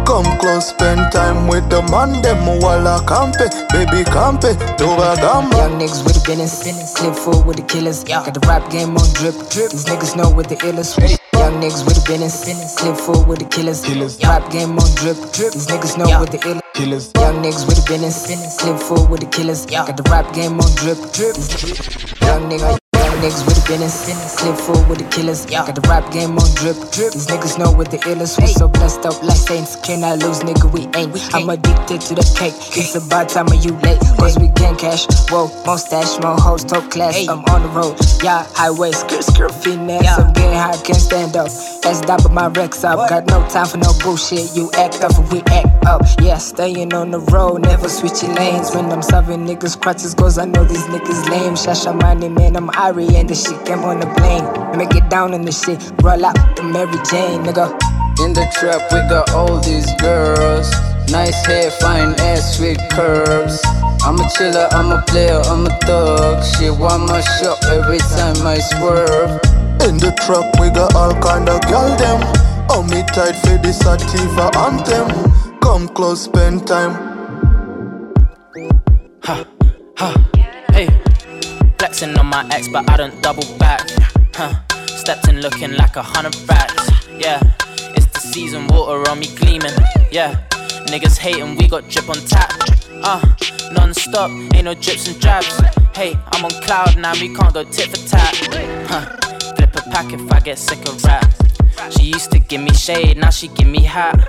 [0.09, 2.41] Come close, spend time with the man them.
[2.61, 5.57] Walla campe, baby campe, do a gamba.
[5.57, 8.05] Young niggas with the business, clip full with the killers.
[8.05, 9.37] Got the rap game on drip.
[9.53, 10.97] These niggas know what the illest.
[11.35, 13.85] Young niggas with the business, clip full with the killers.
[14.25, 15.17] Rap game on drip.
[15.37, 16.63] These niggas know what the illest.
[16.75, 17.13] Killers.
[17.17, 19.67] Young niggas with the business, clip full with the killers.
[19.67, 20.97] Got the rap game on drip.
[22.23, 22.88] Young nigga.
[23.19, 25.45] Niggas with the business, clip full with the killers.
[25.45, 26.77] Got the rap game on drip.
[26.95, 28.39] These niggas know what the illest.
[28.41, 29.75] We so blessed up like saints.
[29.75, 30.71] Can I lose, nigga?
[30.71, 31.11] We ain't.
[31.35, 32.55] I'm addicted to the cake.
[32.79, 33.99] It's about time of you late.
[34.19, 35.07] Cause we gang cash.
[35.31, 37.27] Whoa, mustache, more hoes, top class.
[37.27, 37.99] I'm on the road.
[38.23, 40.07] Yeah, highway, skirt, skirt, finesse.
[40.07, 41.51] I'm getting high, can't stand up.
[41.83, 43.09] That's down but my Rex up.
[43.11, 44.55] Got no time for no bullshit.
[44.55, 46.03] You act up and we act up.
[46.23, 48.75] Yeah, staying on the road, never switching lanes.
[48.75, 51.55] When I'm serving niggas crutches, cause I know these niggas lame.
[51.55, 52.71] Shasha money, man, I'm
[53.09, 54.45] Ari and the shit came on the plane.
[54.45, 55.81] Let me get down on the shit.
[56.03, 57.73] Roll out the Mary Jane, nigga.
[58.25, 60.71] In the trap, we got all these girls.
[61.11, 63.61] Nice hair, fine ass with curves.
[64.05, 66.45] I'm a chiller, I'm a player, I'm a thug.
[66.45, 69.41] She want my shot every time I swerve.
[69.87, 72.21] In the trap, we got all kind of gal them.
[72.71, 75.09] On me tight for this Sativa anthem.
[75.61, 76.93] Come close, spend time.
[79.23, 79.45] Ha,
[79.97, 80.38] ha, hey.
[81.89, 83.81] Flexing on my ex, but I don't double back.
[84.35, 84.53] Huh.
[84.89, 86.87] Stepped in looking like a hundred racks.
[87.19, 87.41] Yeah,
[87.97, 89.73] it's the season, water on me gleaming.
[90.13, 90.35] Yeah,
[90.93, 92.53] niggas hating, we got drip on tap.
[93.03, 93.25] Uh,
[93.73, 95.59] non stop, ain't no drips and drabs.
[95.97, 98.37] Hey, I'm on cloud now, we can't go tit for tat.
[98.87, 99.07] Huh.
[99.57, 101.25] Flip a pack if I get sick of rap.
[101.89, 104.29] She used to give me shade, now she give me hat.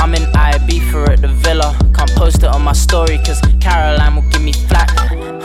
[0.00, 1.78] I'm in IB for at the villa.
[1.94, 4.90] Can't post it on my story, cause Caroline will give me flack.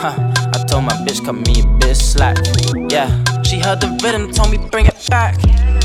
[0.00, 0.16] Huh,
[0.54, 2.36] I told my bitch, cut me a bit slack.
[2.90, 3.08] Yeah,
[3.42, 5.36] she heard the rhythm, told me bring it back.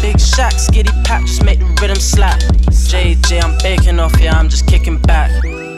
[0.01, 2.39] Big Shack, skitty pack, just make the rhythm slap.
[2.69, 5.31] JJ, I'm baking off, yeah, I'm just kicking back.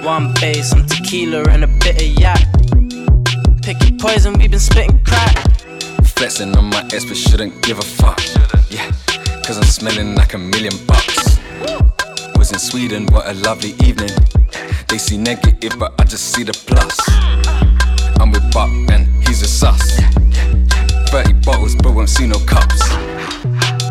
[0.04, 2.46] One bass, some tequila and a bit of yak.
[3.62, 5.36] Pick poison, we been spitting crack.
[6.04, 8.22] Flexing on my ex, but shouldn't give a fuck.
[8.70, 8.92] Yeah,
[9.44, 11.40] cause I'm smelling like a million bucks.
[12.36, 14.12] Was in Sweden, what a lovely evening.
[14.88, 16.98] They see negative, but I just see the plus.
[18.20, 20.00] I'm with Buck and he's a sus.
[21.10, 22.82] 30 bottles, but won't see no cups.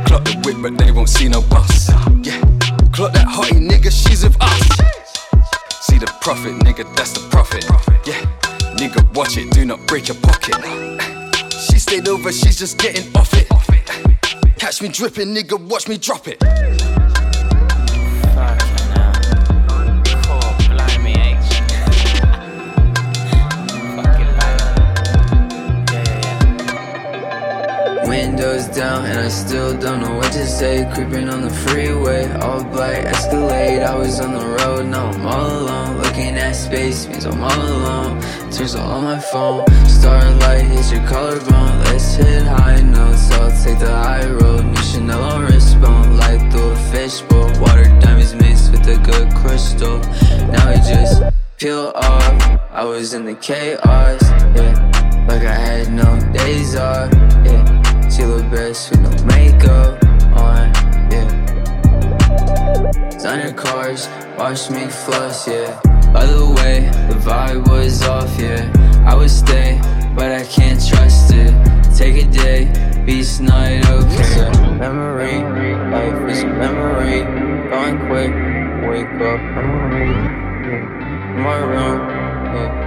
[0.06, 1.88] Clock the whip, but they won't see no bus.
[2.22, 2.40] Yeah,
[2.92, 4.60] clock that hottie nigga, she's with us.
[5.86, 7.64] See the profit, nigga, that's the profit.
[8.06, 8.20] Yeah,
[8.76, 10.56] nigga, watch it, do not break your pocket.
[11.52, 13.48] She stayed over, she's just getting off it.
[14.58, 16.42] Catch me dripping, nigga, watch me drop it.
[28.44, 30.86] Windows down and I still don't know what to say.
[30.92, 33.82] Creeping on the freeway, all black Escalade.
[33.82, 35.96] I was on the road, now I'm all alone.
[36.02, 38.20] Looking at space means I'm all alone.
[38.52, 41.84] Turns on my phone, starlight hits your collarbone.
[41.84, 44.66] Let's hit high notes, I'll take the high road.
[44.66, 47.48] New Chanel on wristbone, light through a fishbowl.
[47.62, 50.00] Water diamonds mixed with a good crystal.
[50.52, 51.22] Now we just
[51.56, 52.60] peel off.
[52.70, 54.22] I was in the chaos,
[54.54, 55.26] yeah.
[55.28, 57.10] Like I had no days off,
[57.46, 57.63] yeah.
[58.14, 60.00] She look best with no makeup
[60.36, 60.70] on,
[61.10, 61.26] yeah.
[63.10, 64.08] Designer cars,
[64.38, 65.80] watch me floss, yeah.
[66.12, 68.70] By the way, the vibe was off, yeah.
[69.04, 69.80] I would stay,
[70.14, 71.52] but I can't trust it.
[71.96, 72.70] Take a day,
[73.04, 74.50] beast night, okay.
[74.78, 75.42] Memory,
[75.90, 77.24] life is a memory.
[77.68, 78.32] Going quick,
[78.88, 80.10] wake up, memory.
[80.70, 81.42] Yeah.
[81.42, 81.98] My room,
[82.54, 82.83] yeah,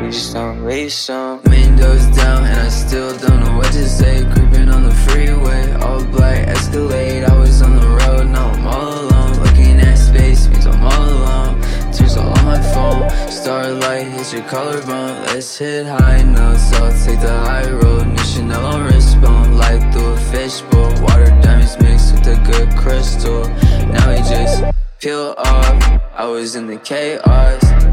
[0.00, 1.42] Reach some, reach some.
[1.42, 4.24] Windows down, and I still don't know what to say.
[4.32, 7.24] Creeping on the freeway, all black Escalade.
[7.24, 9.32] I was on the road, now I'm all alone.
[9.44, 11.60] Looking at space means I'm all alone.
[11.92, 15.22] Turns on my phone, starlight hits your collarbone.
[15.26, 18.06] Let's hit high notes, I'll take the high road.
[18.08, 20.90] New Chanel on wristbone, light through a fishbowl.
[21.02, 23.44] Water diamonds mixed with a good crystal.
[23.92, 24.64] Now we just
[24.98, 26.00] peel off.
[26.14, 27.89] I was in the chaos.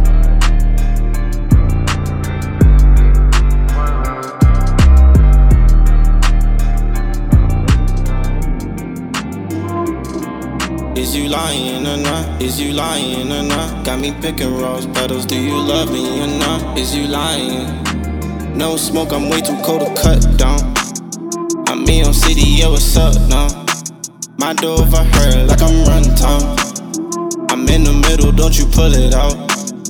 [10.97, 12.41] Is you lying or not?
[12.41, 13.85] Is you lying or not?
[13.85, 15.27] Got me picking rose petals.
[15.27, 16.75] Do you love me or not?
[16.75, 17.67] Is you lying?
[18.57, 20.57] No smoke, I'm way too cold to cut down.
[21.67, 23.47] I'm me on city, yeah, what's up now?
[24.39, 26.41] My door over her like I'm run town.
[27.51, 29.37] I'm in the middle, don't you pull it out.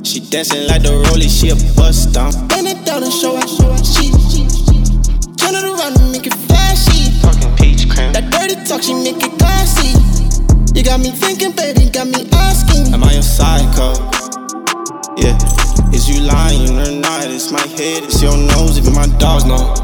[0.06, 2.32] She dancing like the rollie, she a bust down.
[2.48, 4.12] Bend it down and show her, show her, she.
[5.40, 7.18] Turn it around and make it flashy.
[7.22, 8.12] Talking peach cream.
[8.12, 10.27] That dirty talk, she make it classy.
[10.78, 12.94] You got me thinking, baby, got me asking.
[12.94, 13.98] Am I a psycho?
[15.16, 15.36] Yeah.
[15.92, 17.24] Is you lying or not?
[17.26, 19.74] It's my head, it's your nose, even my dogs know.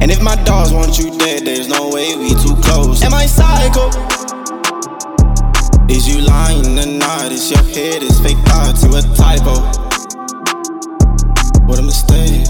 [0.00, 3.02] And if my dogs want you dead, there's no way we too close.
[3.02, 3.90] Am I psycho?
[5.92, 7.30] Is you lying or not?
[7.30, 9.60] It's your head, it's fake thoughts, you a typo.
[11.66, 12.48] What a mistake.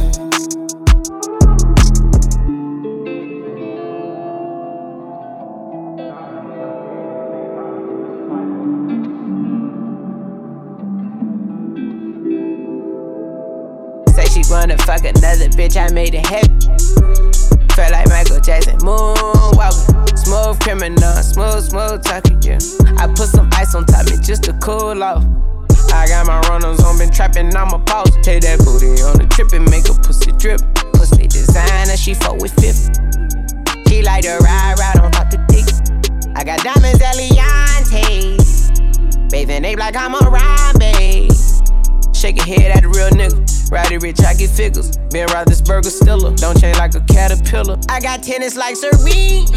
[14.52, 16.60] Wanna fuck another bitch, I made it happen.
[17.72, 20.18] Felt like Michael Jackson, moonwalking.
[20.18, 22.58] Smooth criminal, smooth, smooth talking, yeah.
[22.98, 25.24] I put some ice on top me just to cool off.
[25.92, 28.14] I got my runners on, been trapping, I'm a pause.
[28.22, 30.60] Take that booty on the trip and make a pussy drip.
[30.92, 32.92] Pussy designer, she fuck with fifth.
[33.88, 35.64] She like to ride, ride on top the dick.
[36.36, 38.38] I got diamonds, Eliantte.
[39.30, 40.20] Bathing ape like I'm a
[40.78, 41.41] babe.
[42.22, 43.72] Shake your head at a real nigga.
[43.72, 44.96] Rowdy rich, I get figures.
[45.10, 46.32] Ben Roethlisberger stiller.
[46.36, 47.76] Don't change like a caterpillar.
[47.88, 49.48] I got tennis like Serene.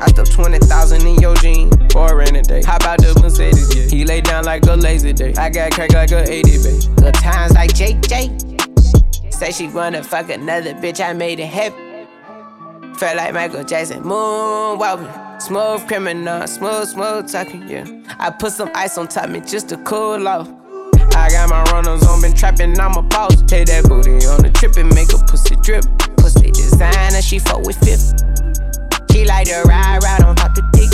[0.00, 2.62] I stuck 20,000 in your jeans for a rainy day.
[2.62, 3.90] How about the Mercedes, yeah?
[3.90, 5.34] He lay down like a lazy day.
[5.34, 6.96] I got crack like a 80, babe.
[6.96, 9.32] Good times like JJ.
[9.32, 12.06] Say she wanna fuck another bitch, I made it happen.
[12.94, 15.42] Felt like Michael Jackson, moonwalking.
[15.42, 17.86] Smooth criminal, smooth, smooth talking, yeah.
[18.20, 20.61] I put some ice on top me just to cool off.
[21.14, 23.42] I got my runners on, been trapping, I'm a boss.
[23.42, 25.84] Take that booty on the trip and make a pussy drip.
[26.16, 28.14] Pussy designer, she fuck with fifth.
[29.12, 30.90] She like to ride, ride on top the dick.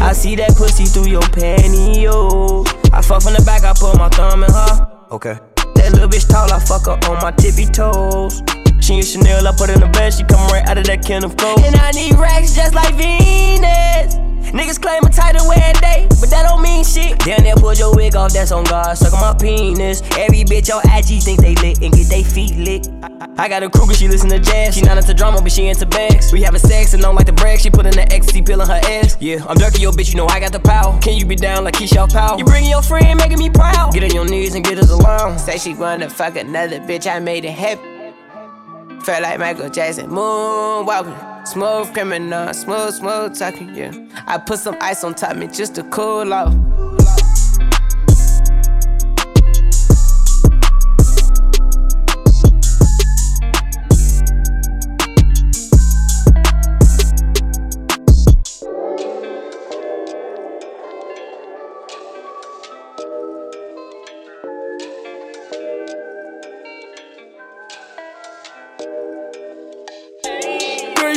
[0.00, 2.66] I see that pussy through your pantyhose.
[2.92, 4.88] I fuck from the back, I put my thumb in her.
[5.10, 5.38] Okay.
[5.76, 8.42] That little bitch tall, I fuck her on my tippy toes.
[8.80, 11.24] She a Chanel, I put in the bed, she come right out of that can
[11.24, 11.58] of coke.
[11.60, 14.14] And I need racks just like Venus.
[14.52, 17.18] Niggas claim a title wear day, but that don't mean shit.
[17.18, 20.02] Down there, pull your wig off, that's on God, suck on my penis.
[20.16, 22.88] Every bitch on IG think they lit and get they feet lit.
[23.38, 24.74] I got a Kruger, she listen to jazz.
[24.74, 26.32] She not into drama, but she into bags.
[26.32, 27.60] We having sex and don't like the brag.
[27.60, 29.16] She put in the ecstasy pill in her ass.
[29.20, 30.98] Yeah, I'm dirty, yo bitch, you know I got the power.
[31.00, 32.38] Can you be down like Keisha Powell?
[32.38, 33.92] You bringing your friend, making me proud.
[33.92, 35.38] Get on your knees and get us along.
[35.38, 37.95] Say she wanna fuck another bitch, I made it happen.
[39.06, 41.46] Felt like Michael Jackson, moonwalking.
[41.46, 43.92] Smooth criminal, smooth, smooth talking, yeah.
[44.26, 46.52] I put some ice on top me just to cool off.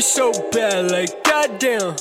[0.02, 1.96] So bad, like goddamn.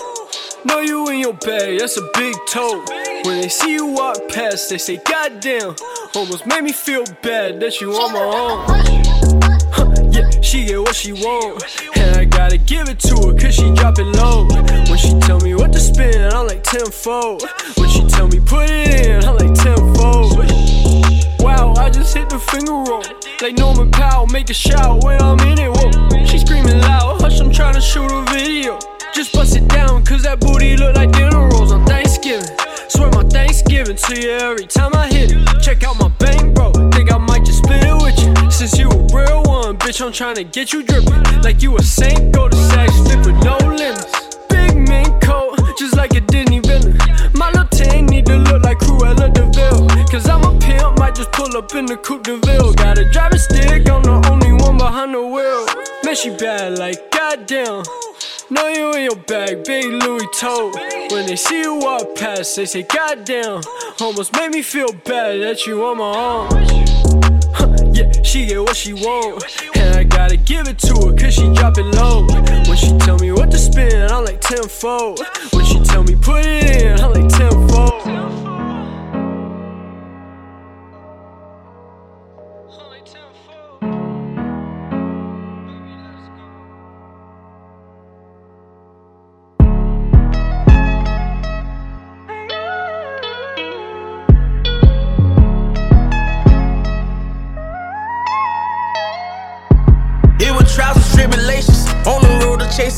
[0.65, 2.85] Know you in your bag, that's a big toe.
[3.25, 5.75] When they see you walk past, they say, Goddamn.
[6.15, 10.13] Almost made me feel bad that you on my own.
[10.13, 11.65] Yeah, she get what she want.
[11.97, 14.47] And I gotta give it to her, cause she drop it low.
[14.89, 17.43] When she tell me what to spend, I'm like tenfold.
[17.77, 20.39] When she tell me put it in, I'm like tenfold.
[21.41, 23.28] Wow, I just hit the finger roll.
[23.41, 25.71] Like Norman Powell, make a shout when I'm in it.
[25.71, 26.25] Whoa.
[26.27, 28.81] She screaming loud, hush, I'm trying to shoot a video.
[29.15, 32.49] Just bust it down, cause that booty look like dinner rolls on Thanksgiving.
[32.89, 35.63] Swear my Thanksgiving to you every time I hit it.
[35.63, 36.73] Check out my bank, bro.
[36.91, 38.51] Think I might just split it with you.
[38.51, 41.23] Since you a real one, bitch, I'm trying to get you dripping.
[41.43, 44.37] Like you a saint, go to sex, with no limits.
[44.49, 46.99] Big mink coat, just like a Disney villain.
[47.35, 49.38] My little tan need to look like Cruella.
[50.11, 52.73] Cause I'm a pimp, might just pull up in the Coupe de Ville.
[52.73, 55.67] Got a driving stick, I'm the only one behind the wheel.
[56.03, 57.85] Man, she bad, like goddamn.
[58.49, 60.73] Know you in your bag, big Louis toe.
[61.11, 63.61] When they see you walk past, they say, Goddamn,
[64.01, 66.49] almost made me feel bad that you on my own.
[67.53, 69.45] Huh, yeah, she get what she want,
[69.77, 72.27] and I gotta give it to her, cause she drop it low.
[72.67, 75.21] When she tell me what to spend, I'm like tenfold.
[75.53, 78.28] When she tell me put it in, I'm like tenfold.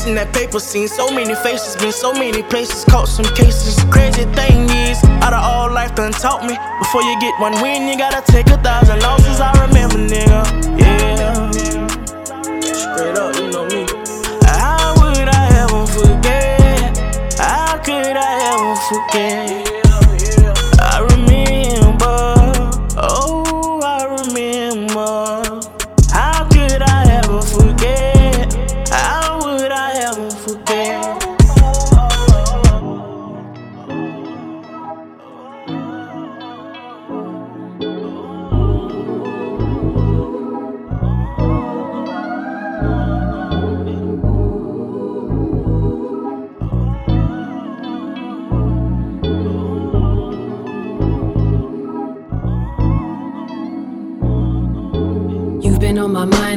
[0.01, 0.59] To chasing that paper.
[0.59, 3.83] Seen so many faces, been so many places, caught some cases.
[3.91, 6.57] Crazy thing is, out of all life done taught me.
[6.79, 9.39] Before you get one win, you gotta take a thousand losses.
[9.39, 10.41] I remember, nigga.
[10.79, 11.51] Yeah.
[12.61, 13.85] Straight up, you know me.
[14.43, 16.97] How would I ever forget?
[17.37, 19.70] How could I ever forget?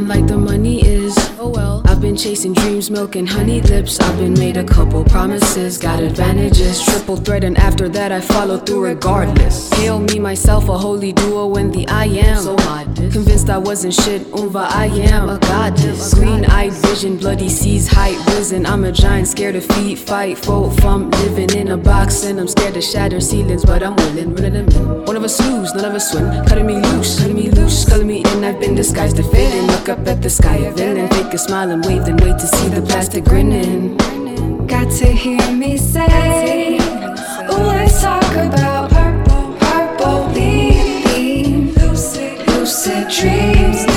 [0.09, 1.17] Like the money is.
[1.39, 1.83] Oh well.
[1.87, 4.01] I've been chasing dreams, milk and honey lips.
[4.01, 6.85] I've been made a couple promises, got advantages.
[6.85, 9.73] Triple threat, and after that, I follow through regardless.
[9.75, 12.43] Hail me, myself, a holy duo when the I am.
[12.43, 12.57] So.
[13.15, 16.15] Convinced I wasn't shit, Umva, I am a goddess.
[16.15, 18.67] Green eyed vision, bloody seas, height risen.
[18.67, 22.25] I'm a giant, scared of feet, fight, foe from living in a box.
[22.25, 25.05] And I'm scared to shatter ceilings, but I'm willing, them in.
[25.07, 26.27] One of us lose, none of us win.
[26.47, 28.45] Cutting me loose, cutting me loose, culling me in.
[28.45, 29.67] I've been disguised to fit in.
[29.69, 31.09] Look up at the sky, a villain.
[31.09, 33.97] Fake a smile and wave, then wait to see the plastic grinning.
[34.67, 36.77] Got to hear me say,
[37.51, 43.94] Ooh, let's talk about purple, purple beam, lucid, lucid dreams.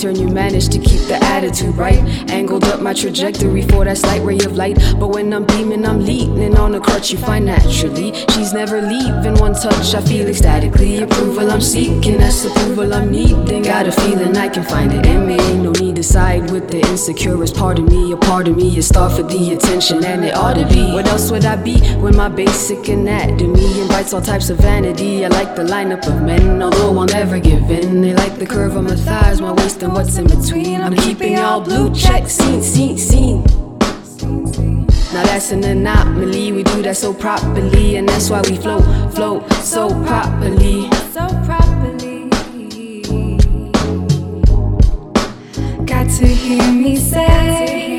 [0.00, 0.16] Turn.
[0.16, 2.02] You managed to keep the attitude right.
[2.30, 4.76] Angled up my trajectory for that slight ray of light.
[4.98, 8.14] But when I'm beaming, I'm leaning on a crutch you find naturally.
[8.32, 9.94] She's never leaving one touch.
[9.94, 11.02] I feel ecstatically.
[11.02, 13.62] Approval I'm seeking, that's approval I'm needing.
[13.62, 15.34] Got a feeling I can find it in me.
[15.40, 17.10] Ain't no need to side with the insecure.
[17.10, 18.12] insecurest part of me.
[18.12, 20.92] A part of me is starved for the attention, and it ought to be.
[20.92, 25.24] What else would I be when my basic anatomy invites all types of vanity?
[25.24, 28.00] I like the lineup of men, although I'll never give in.
[28.00, 30.80] They like the curve of my thighs, my waist, and what's in between.
[30.80, 33.42] I'm keeping y'all blue check, scene, scene, scene.
[35.12, 36.52] Now that's an anomaly.
[36.52, 40.90] We do that so properly, and that's why we float, float so properly.
[41.12, 42.28] So properly.
[45.84, 47.98] Got to hear me say,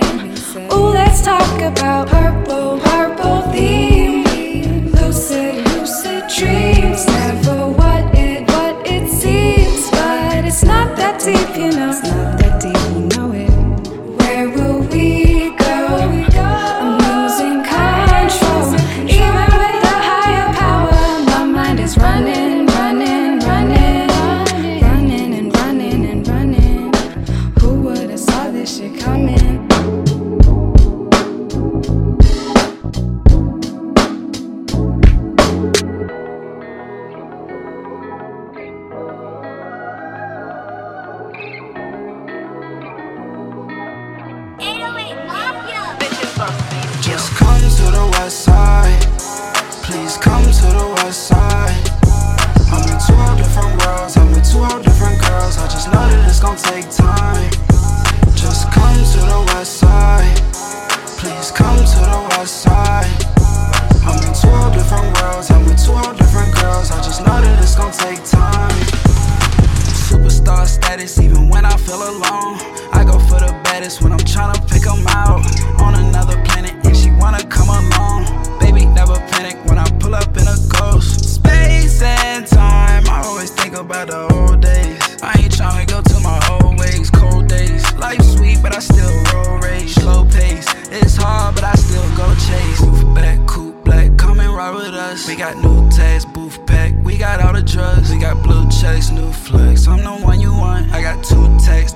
[0.74, 4.92] Ooh, let's talk about purple, purple theme.
[4.94, 7.06] Lucid, lucid dreams.
[7.08, 7.81] Never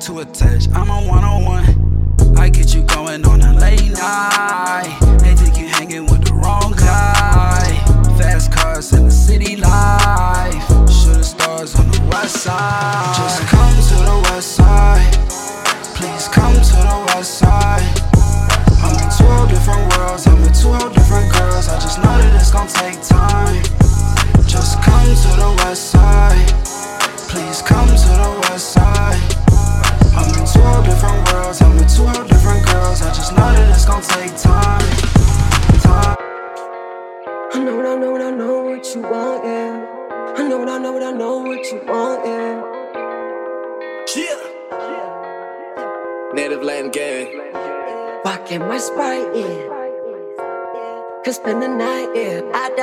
[0.02, 0.68] to attach.
[0.74, 2.38] I'm a one on one.
[2.38, 2.84] I get you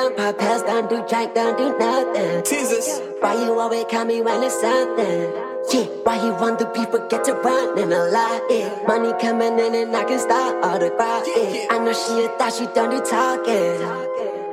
[0.03, 2.45] don't pop pills, don't do drink, don't do nothing.
[2.45, 3.01] Jesus.
[3.21, 5.33] Why you always call me when it's something?
[5.73, 8.83] Yeah, why you want the people get to running a lot, yeah.
[8.87, 11.67] Money coming in and I can start all the grind, yeah.
[11.71, 13.79] I know she a thought she don't do talking.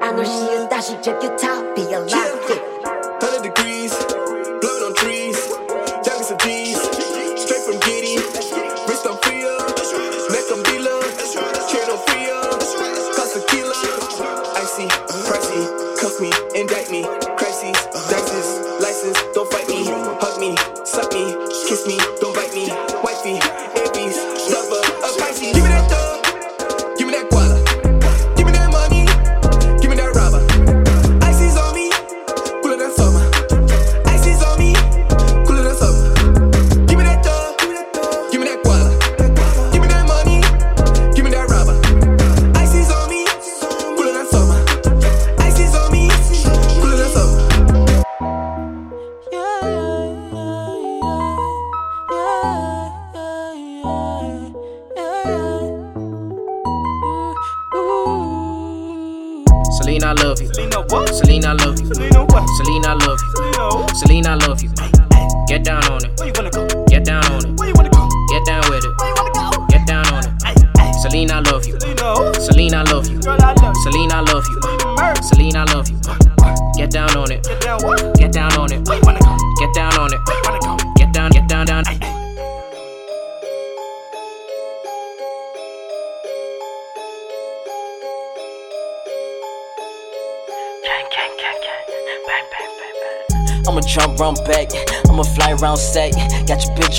[0.01, 2.78] I know she a thought she drink your top, be a lot, yeah.
[16.19, 17.03] Cuff me, indict me,
[17.37, 17.75] crises,
[18.09, 20.55] dices, license, don't fight me, hug me,
[20.85, 21.33] suck me,
[21.67, 22.69] kiss me, don't bite me,
[23.03, 23.78] wifey,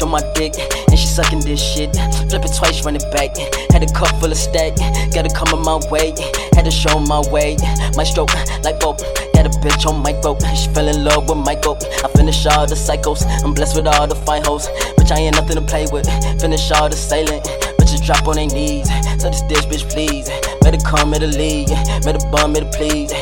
[0.00, 0.54] bitch on my dick,
[0.88, 1.94] and she sucking this shit.
[2.28, 3.36] Flip it twice, run it back.
[3.72, 4.76] Had a cup full of stack,
[5.12, 6.14] gotta come on my way.
[6.54, 7.56] Had to show my way.
[7.96, 8.98] My stroke, like Bob.
[9.34, 11.78] Got a bitch on my rope, she fell in love with Michael.
[12.04, 14.68] I finish all the cycles, I'm blessed with all the fine hoes.
[14.98, 16.06] Bitch, I ain't nothing to play with.
[16.40, 17.40] Finish all the sailing,
[17.80, 18.88] bitches drop on their knees.
[19.20, 20.28] So this dish, bitch, please.
[20.60, 21.68] Better come, better leave.
[22.04, 23.12] Better bum, better please.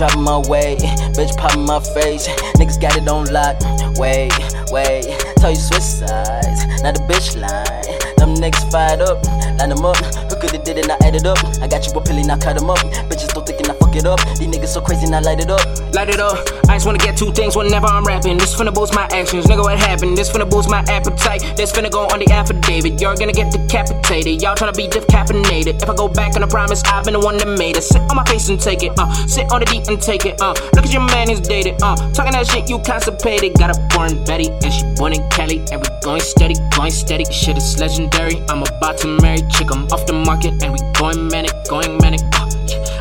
[0.00, 0.76] Drop my way.
[1.12, 2.26] Bitch, pop my face.
[2.56, 3.60] Niggas got it on lock.
[3.98, 4.32] Wait,
[4.72, 5.04] wait.
[5.36, 6.64] Tell you switch sides.
[6.80, 8.16] Now the bitch line.
[8.16, 9.22] Them niggas fired up.
[9.58, 9.98] Line them up.
[9.98, 11.36] Who could've did it, I added up.
[11.60, 12.78] I got you a pilly, now cut them up.
[13.12, 14.20] Bitches don't think I fuck it up.
[14.38, 15.60] These niggas so crazy, now light it up.
[15.94, 16.38] Light it up.
[16.68, 18.38] I just wanna get two things whenever I'm rapping.
[18.38, 19.62] This finna boost my actions, nigga.
[19.62, 20.16] What happened?
[20.16, 21.56] This finna boost my appetite.
[21.56, 23.00] This finna go on the affidavit.
[23.00, 24.42] You're gonna get decapitated.
[24.42, 25.82] Y'all tryna be decaffeinated.
[25.82, 27.82] If I go back on the promise, I've been the one that made it.
[27.82, 28.92] Sit on my face and take it.
[28.98, 30.40] Uh, sit on the deep and take it.
[30.40, 31.82] Uh, look at your man, he's dated.
[31.82, 33.54] Uh, talking that shit, you constipated.
[33.58, 35.58] Got a foreign Betty, and she born in Cali.
[35.72, 37.24] And we going steady, going steady.
[37.32, 38.42] Shit is legendary.
[38.48, 39.70] I'm about to marry chick.
[39.72, 42.20] I'm off the market, and we going manic, going manic.
[42.32, 42.49] Uh,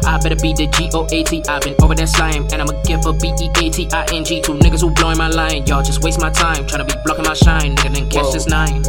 [0.06, 1.44] I better be the G O A T.
[1.48, 4.24] I've been over that slime, and I'ma give a B E A T I N
[4.24, 5.66] G to niggas who blowing my line.
[5.66, 7.76] Y'all just waste my time trying to be blocking my shine.
[7.76, 8.34] Nigga, then catch Whoa.
[8.34, 8.84] this nine.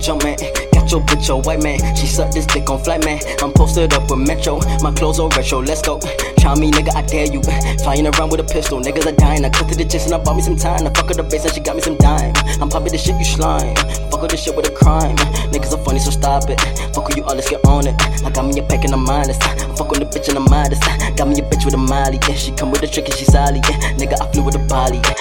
[0.00, 1.78] Jump got got your white man.
[1.96, 3.20] She sucked this dick on flight man.
[3.42, 4.60] I'm posted up with Metro.
[4.80, 5.60] My clothes are retro.
[5.60, 5.98] Let's go.
[6.38, 7.42] Try me, nigga, I dare you.
[7.82, 8.80] Flying around with a pistol.
[8.80, 9.44] Niggas are dying.
[9.44, 10.86] I cut to the chase and I bought me some time.
[10.86, 12.32] I fuck her the base and she got me some dime.
[12.60, 13.76] I'm popping the shit you slime.
[14.10, 15.16] Fuck all the shit with a crime.
[15.52, 16.60] Niggas are funny, so stop it.
[16.94, 17.94] Fuck with you all, let's get on it.
[18.24, 19.38] I got me a pack in the minus.
[19.40, 20.80] I fuck on the bitch in the minus.
[21.16, 22.18] Got me a bitch with a molly.
[22.28, 23.56] Yeah, she come with a trick and she solid.
[23.56, 24.98] Yeah, nigga, I flew with a body.
[24.98, 25.14] Yeah.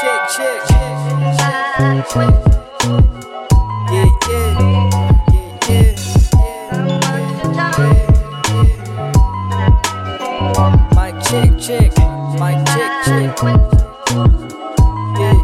[0.00, 0.82] Chick, chick, chick.
[2.84, 3.21] Yeah,
[11.62, 11.92] Check.
[12.40, 13.38] Mic check, check.
[15.16, 15.38] Yeah.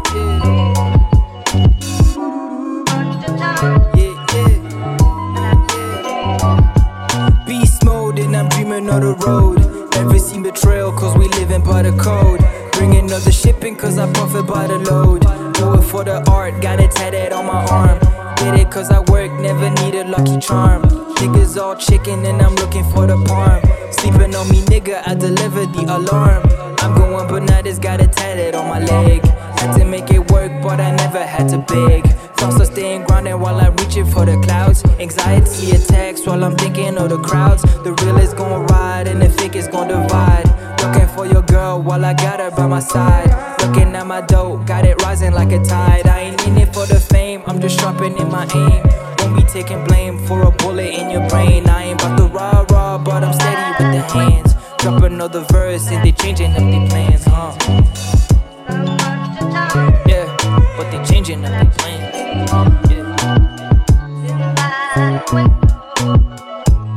[7.47, 9.59] Beast mode, and I'm dreaming of the road.
[9.95, 12.41] Never seen betrayal, cause we living by the code.
[12.73, 15.21] Bringing up the shipping, cause I profit by the load.
[15.53, 17.97] Do it for the art, got it tatted on my arm.
[18.35, 20.98] Get it, cause I work, never need a lucky charm.
[21.19, 23.61] Niggas all chicken, and I'm looking for the palm.
[23.91, 26.41] Sleeping on me, nigga, I deliver the alarm.
[26.79, 29.25] I'm going bananas, got a tatted on my leg.
[29.59, 32.07] Had to make it work, but I never had to beg.
[32.37, 34.85] Thoughts are staying grounded while I'm reaching for the clouds.
[34.97, 37.63] Anxiety attacks while I'm thinking of the crowds.
[37.83, 40.47] The real is gonna ride and the fake is gonna divide.
[40.81, 43.29] Looking for your girl while I got her by my side.
[43.61, 46.07] Looking at my dope, got it rising like a tide.
[46.07, 49.08] I ain't in it for the fame, I'm just sharpening my aim.
[49.19, 51.67] Won't be taking blame for a bullet in your brain.
[51.67, 54.55] I ain't about to rah rah, but I'm steady with the hands.
[54.77, 57.53] Drop another verse and they changing up their plans, huh?
[60.07, 60.25] Yeah,
[60.77, 62.15] but they changing up their plans.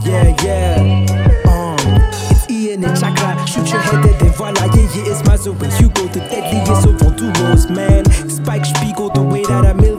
[0.05, 1.43] Yeah, yeah.
[1.49, 1.77] Um,
[2.31, 3.47] it's Ian and Chakra.
[3.47, 4.65] Shoot your head dead, then voila.
[4.65, 5.59] Yeah, yeah, it's my zone.
[5.81, 8.05] You go the deadliest of all duos, man.
[8.31, 9.92] Spike Spiegel, the way that I'm.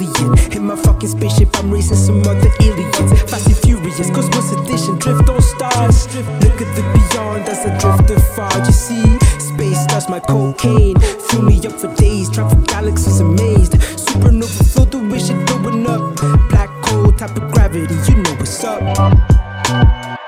[0.64, 2.96] In my fucking spaceship, I'm racing some other aliens.
[3.30, 6.08] Fast and furious, Cosmos edition, drift on stars.
[6.16, 8.58] Look at the beyond as I drift afar.
[8.60, 10.98] You see, space dust my cocaine.
[11.02, 13.74] Fill me up for days, travel galaxies amazed.
[13.74, 16.16] Supernova flow the wish it going up.
[16.48, 20.23] Black hole type of gravity, you know what's up.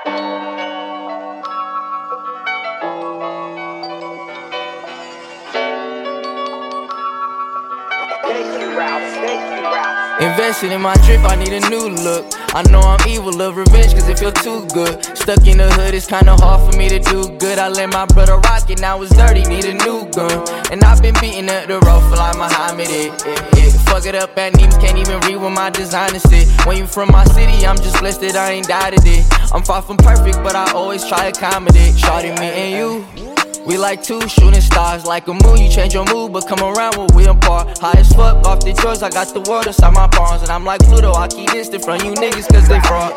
[10.18, 12.32] Invested in my drip, I need a new look.
[12.54, 15.04] I know I'm evil, love revenge, cause it feel too good.
[15.16, 17.58] Stuck in the hood, it's kinda hard for me to do good.
[17.58, 20.48] I let my brother rock it, now it's dirty, need a new gun.
[20.72, 22.88] And I've been beating up the road for like Muhammad.
[22.88, 23.72] It, it, it.
[23.90, 26.46] Fuck it up at Nemes, can't even read what my designer said.
[26.66, 29.22] When you from my city, I'm just blessed that I ain't died today.
[29.52, 31.96] I'm far from perfect, but I always try to accommodate.
[31.98, 33.35] Shorty, me and you.
[33.66, 35.56] We like two shooting stars, like a moon.
[35.58, 37.78] You change your mood, but come around when we apart.
[37.78, 40.42] High as fuck off the drugs, I got the world inside my palms.
[40.42, 43.16] And I'm like Pluto, I keep distant from you niggas, cause they fraud.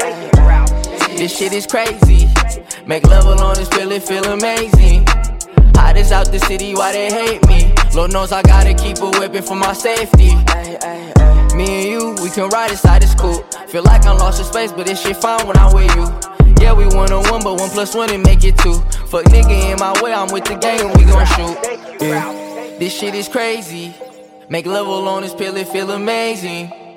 [1.18, 2.28] This shit is crazy.
[2.88, 5.06] Make level on this feel it feel amazing.
[5.76, 7.72] Hottest out the city, why they hate me?
[7.94, 10.34] Lord knows I gotta keep a whipping for my safety.
[11.56, 13.44] Me and you, we can ride inside this cool.
[13.68, 16.39] Feel like I'm lost in space, but this shit fine when I'm with you.
[16.60, 18.76] Yeah, we one on one, but one plus one and make it two.
[19.08, 22.02] Fuck nigga in my way, I'm with the gang we gon' shoot.
[22.02, 22.78] Yeah.
[22.80, 23.94] This shit is crazy.
[24.50, 26.89] Make level on this pill, it feel amazing.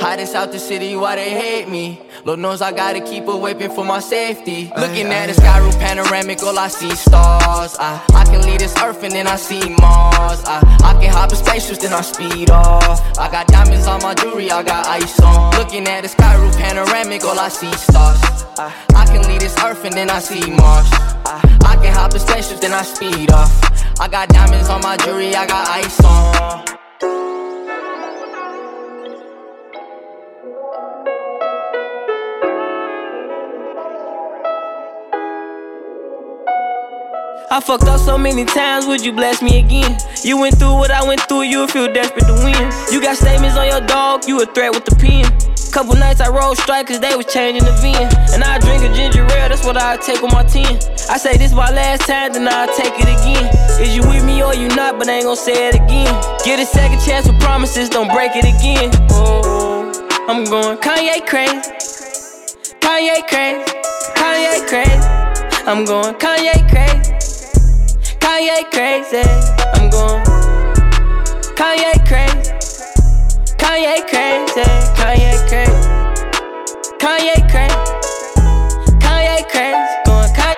[0.00, 2.00] Hottest out the city, why they hate me?
[2.24, 4.70] Lord knows I gotta keep a weapon for my safety.
[4.78, 7.76] Looking at the sky roof panoramic, all I see stars.
[7.80, 10.40] I, I can leave this earth and then I see Mars.
[10.46, 13.18] I, I can hop in spaceships, then I speed off.
[13.18, 15.52] I got diamonds on my jewelry, I got ice on.
[15.58, 18.20] Looking at the sky roof panoramic, all I see stars.
[18.56, 20.86] I, I can leave this earth and then I see Mars.
[21.26, 23.50] I, I can hop in spaceships, then I speed off.
[24.00, 26.77] I got diamonds on my jewelry, I got ice on.
[37.50, 39.96] I fucked up so many times, would you bless me again?
[40.22, 42.70] You went through what I went through, you would feel desperate to win.
[42.92, 45.24] You got statements on your dog, you a threat with the pen.
[45.72, 48.04] Couple nights I rolled strike cause they was changing the VIN.
[48.34, 50.76] And I drink a ginger ale, that's what I take on my 10.
[51.08, 53.48] I say this my last time, then I'll take it again.
[53.80, 56.12] Is you with me or you not, but I ain't gon' say it again.
[56.44, 58.90] Get a second chance with promises, don't break it again.
[59.10, 59.88] Oh,
[60.28, 61.56] I'm going Kanye crazy.
[62.84, 63.64] Kanye crazy.
[64.12, 65.64] Kanye crazy.
[65.64, 67.37] I'm going Kanye crazy.
[68.28, 69.24] Kanye crazy.
[69.72, 70.22] I'm going
[71.56, 72.52] Kanye crazy.
[73.56, 74.64] Kanye crazy.
[74.98, 75.72] Kanye crazy.
[77.00, 77.76] Kanye crazy.
[79.00, 79.94] Kanye crazy.
[80.04, 80.56] Going Kanye.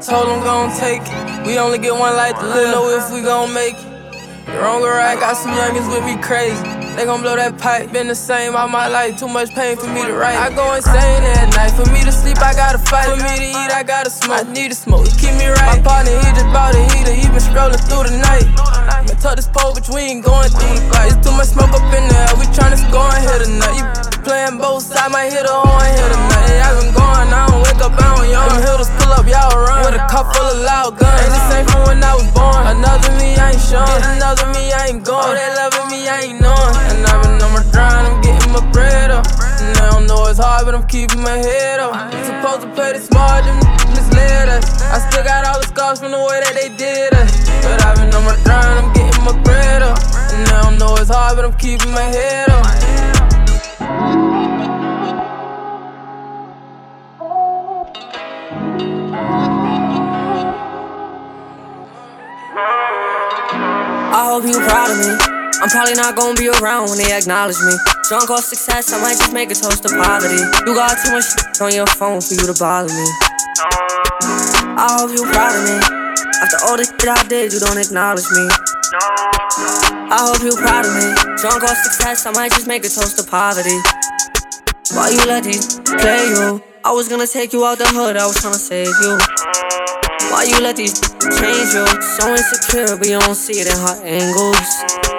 [0.00, 1.46] Told him gon' take it.
[1.46, 2.70] We only get one life to live.
[2.72, 3.95] Know if we gon' make it.
[4.46, 6.62] Wrong or right, got some youngins with me crazy.
[6.94, 9.18] They gon' blow that pipe, been the same all my life.
[9.18, 10.38] Too much pain for me to write.
[10.38, 11.74] I go insane at night.
[11.74, 13.10] For me to sleep, I gotta fight.
[13.10, 14.46] For me to eat, I gotta smoke.
[14.46, 15.76] I need a smoke, keep me right.
[15.76, 18.46] My partner, he just bought a heater, he been strolling through the night.
[19.06, 21.10] Man, tuck this pole, but we ain't going through the fight.
[21.10, 24.15] It's too much smoke up in there, we tryna score and hit a nut.
[24.26, 26.50] Playing both sides, might hit a horn, hit a nut.
[26.50, 28.50] Hey, I been going, I don't wake up, I don't yawn.
[28.50, 29.86] Them hitters pull up, y'all run.
[29.86, 31.14] With a cup full of loud guns.
[31.14, 32.66] And this ain't from when I was born.
[32.66, 33.86] Another me, I ain't showing.
[34.18, 35.22] Another me, I ain't going.
[35.22, 36.74] Oh, they loving me, I ain't knowing.
[36.90, 39.30] And I've been on my grind, I'm getting my bread up.
[39.62, 41.94] And I don't know it's hard, but I'm keeping my head up.
[42.26, 43.62] Supposed to play the smart, them
[43.94, 44.66] misled us.
[44.90, 47.30] I still got all the scars from the way that they did us.
[47.62, 50.02] But I've been on my grind, I'm getting my bread up.
[50.34, 53.05] And I don't know it's hard, but I'm keeping my head up.
[53.86, 53.92] I
[64.26, 65.14] hope you proud of me.
[65.62, 67.78] I'm probably not gonna be around when they acknowledge me.
[68.08, 70.42] Drunk off success, I might just make a toast to poverty.
[70.66, 73.06] You got too much shit on your phone for you to bother me.
[73.62, 75.78] I hope you proud of me.
[76.42, 78.48] After all the shit I did, you don't acknowledge me.
[80.08, 81.14] I hope you proud of me.
[81.42, 83.76] Drunk off success, I might just make a toast to poverty.
[84.94, 86.62] Why you let these play you?
[86.84, 89.18] I was gonna take you out the hood, I was tryna save you.
[90.30, 90.94] Why you let these
[91.40, 91.86] change you?
[92.00, 95.15] So insecure, but you don't see it in her angles.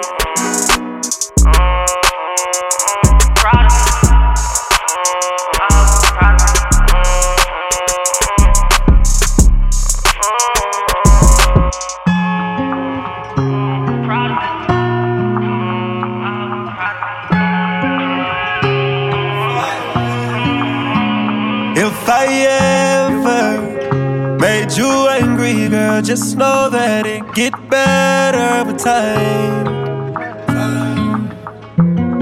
[24.68, 29.64] Made you angry, girl, just know that it get better with time.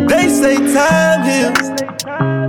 [0.06, 1.70] They say time heals.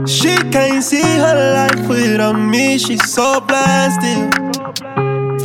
[0.09, 2.77] She can't see her life without me.
[2.77, 4.33] She's so blasted.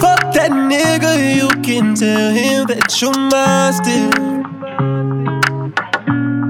[0.00, 4.12] Fuck that nigga, you can tell him that you're mine still.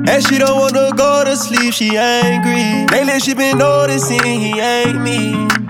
[0.08, 2.86] And she don't wanna go to sleep, she angry.
[2.90, 5.61] Lately she been noticing he ain't me.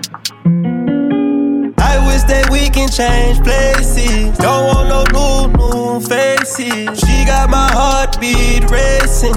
[2.12, 4.36] Wish that we can change places.
[4.36, 7.01] Don't want no new, new faces.
[7.01, 9.32] She got my heartbeat racing.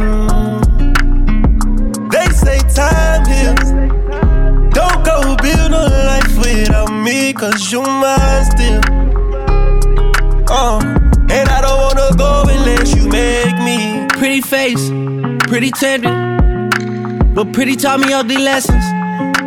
[2.12, 3.72] They say time heals.
[4.76, 8.82] Don't go build a life without me, cause you mine still.
[10.52, 10.80] Uh,
[11.32, 14.06] and I don't wanna go unless you make me.
[14.20, 14.90] Pretty face,
[15.48, 16.12] pretty tender.
[17.34, 18.84] But pretty taught me ugly lessons.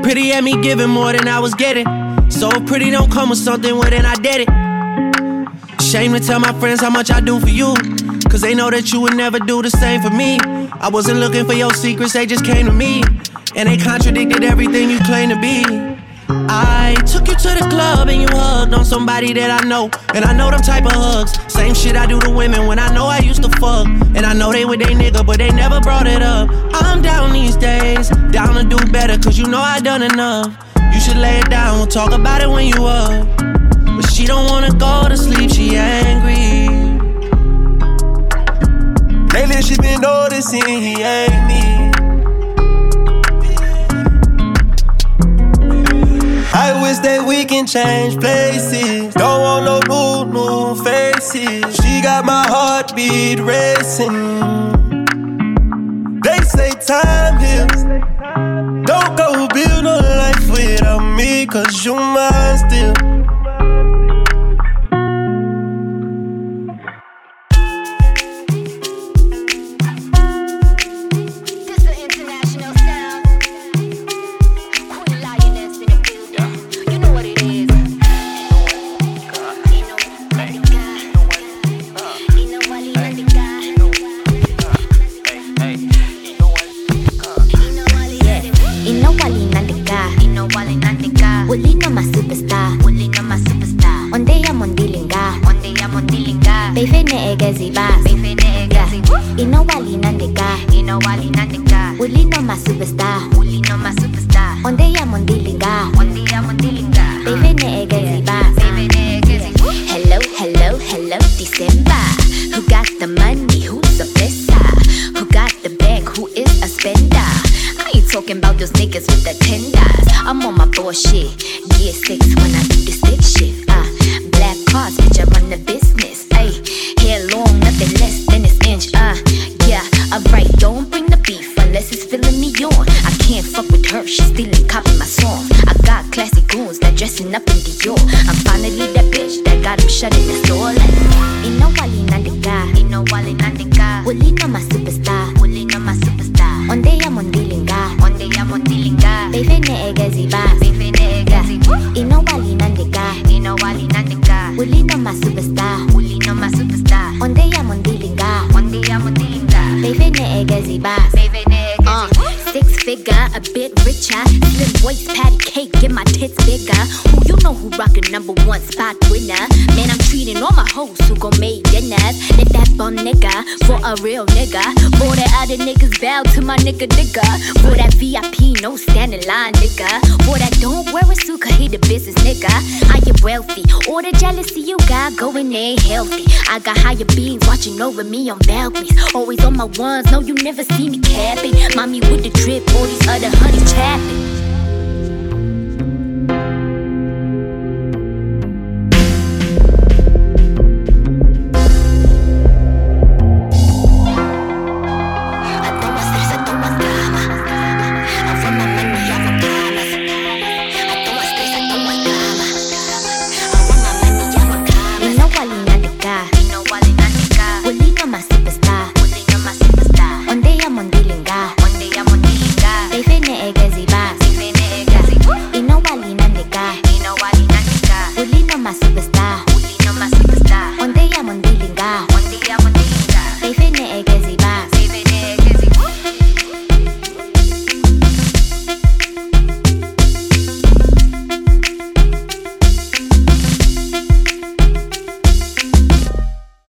[0.03, 2.08] Pretty had me giving more than I was getting.
[2.29, 5.83] So pretty don't come with something, well then I did it.
[5.83, 7.75] Shame to tell my friends how much I do for you.
[8.31, 10.39] Cause they know that you would never do the same for me.
[10.81, 13.03] I wasn't looking for your secrets, they just came to me.
[13.57, 15.65] And they contradicted everything you claim to be.
[16.51, 19.91] I took you to the club and you hugged on somebody that I know.
[20.15, 21.33] And I know them type of hugs.
[21.53, 23.87] Same shit I do to women when I know I used to fuck.
[23.87, 26.51] And I know they with they nigga, but they never brought it up.
[26.75, 30.68] I'm down these days, down to do better, cause you know I done enough.
[30.93, 33.27] You should lay it down, we'll talk about it when you up.
[33.97, 36.69] But she don't wanna go to sleep, she angry.
[39.33, 41.63] Lately she been noticing he ain't me.
[46.53, 49.15] I wish that we can change places.
[49.15, 51.77] Don't want no new, new faces.
[51.77, 54.13] She got my heartbeat racing.
[56.23, 57.85] They say time heals.
[58.87, 59.28] Don't go
[61.49, 63.38] cause you mine still.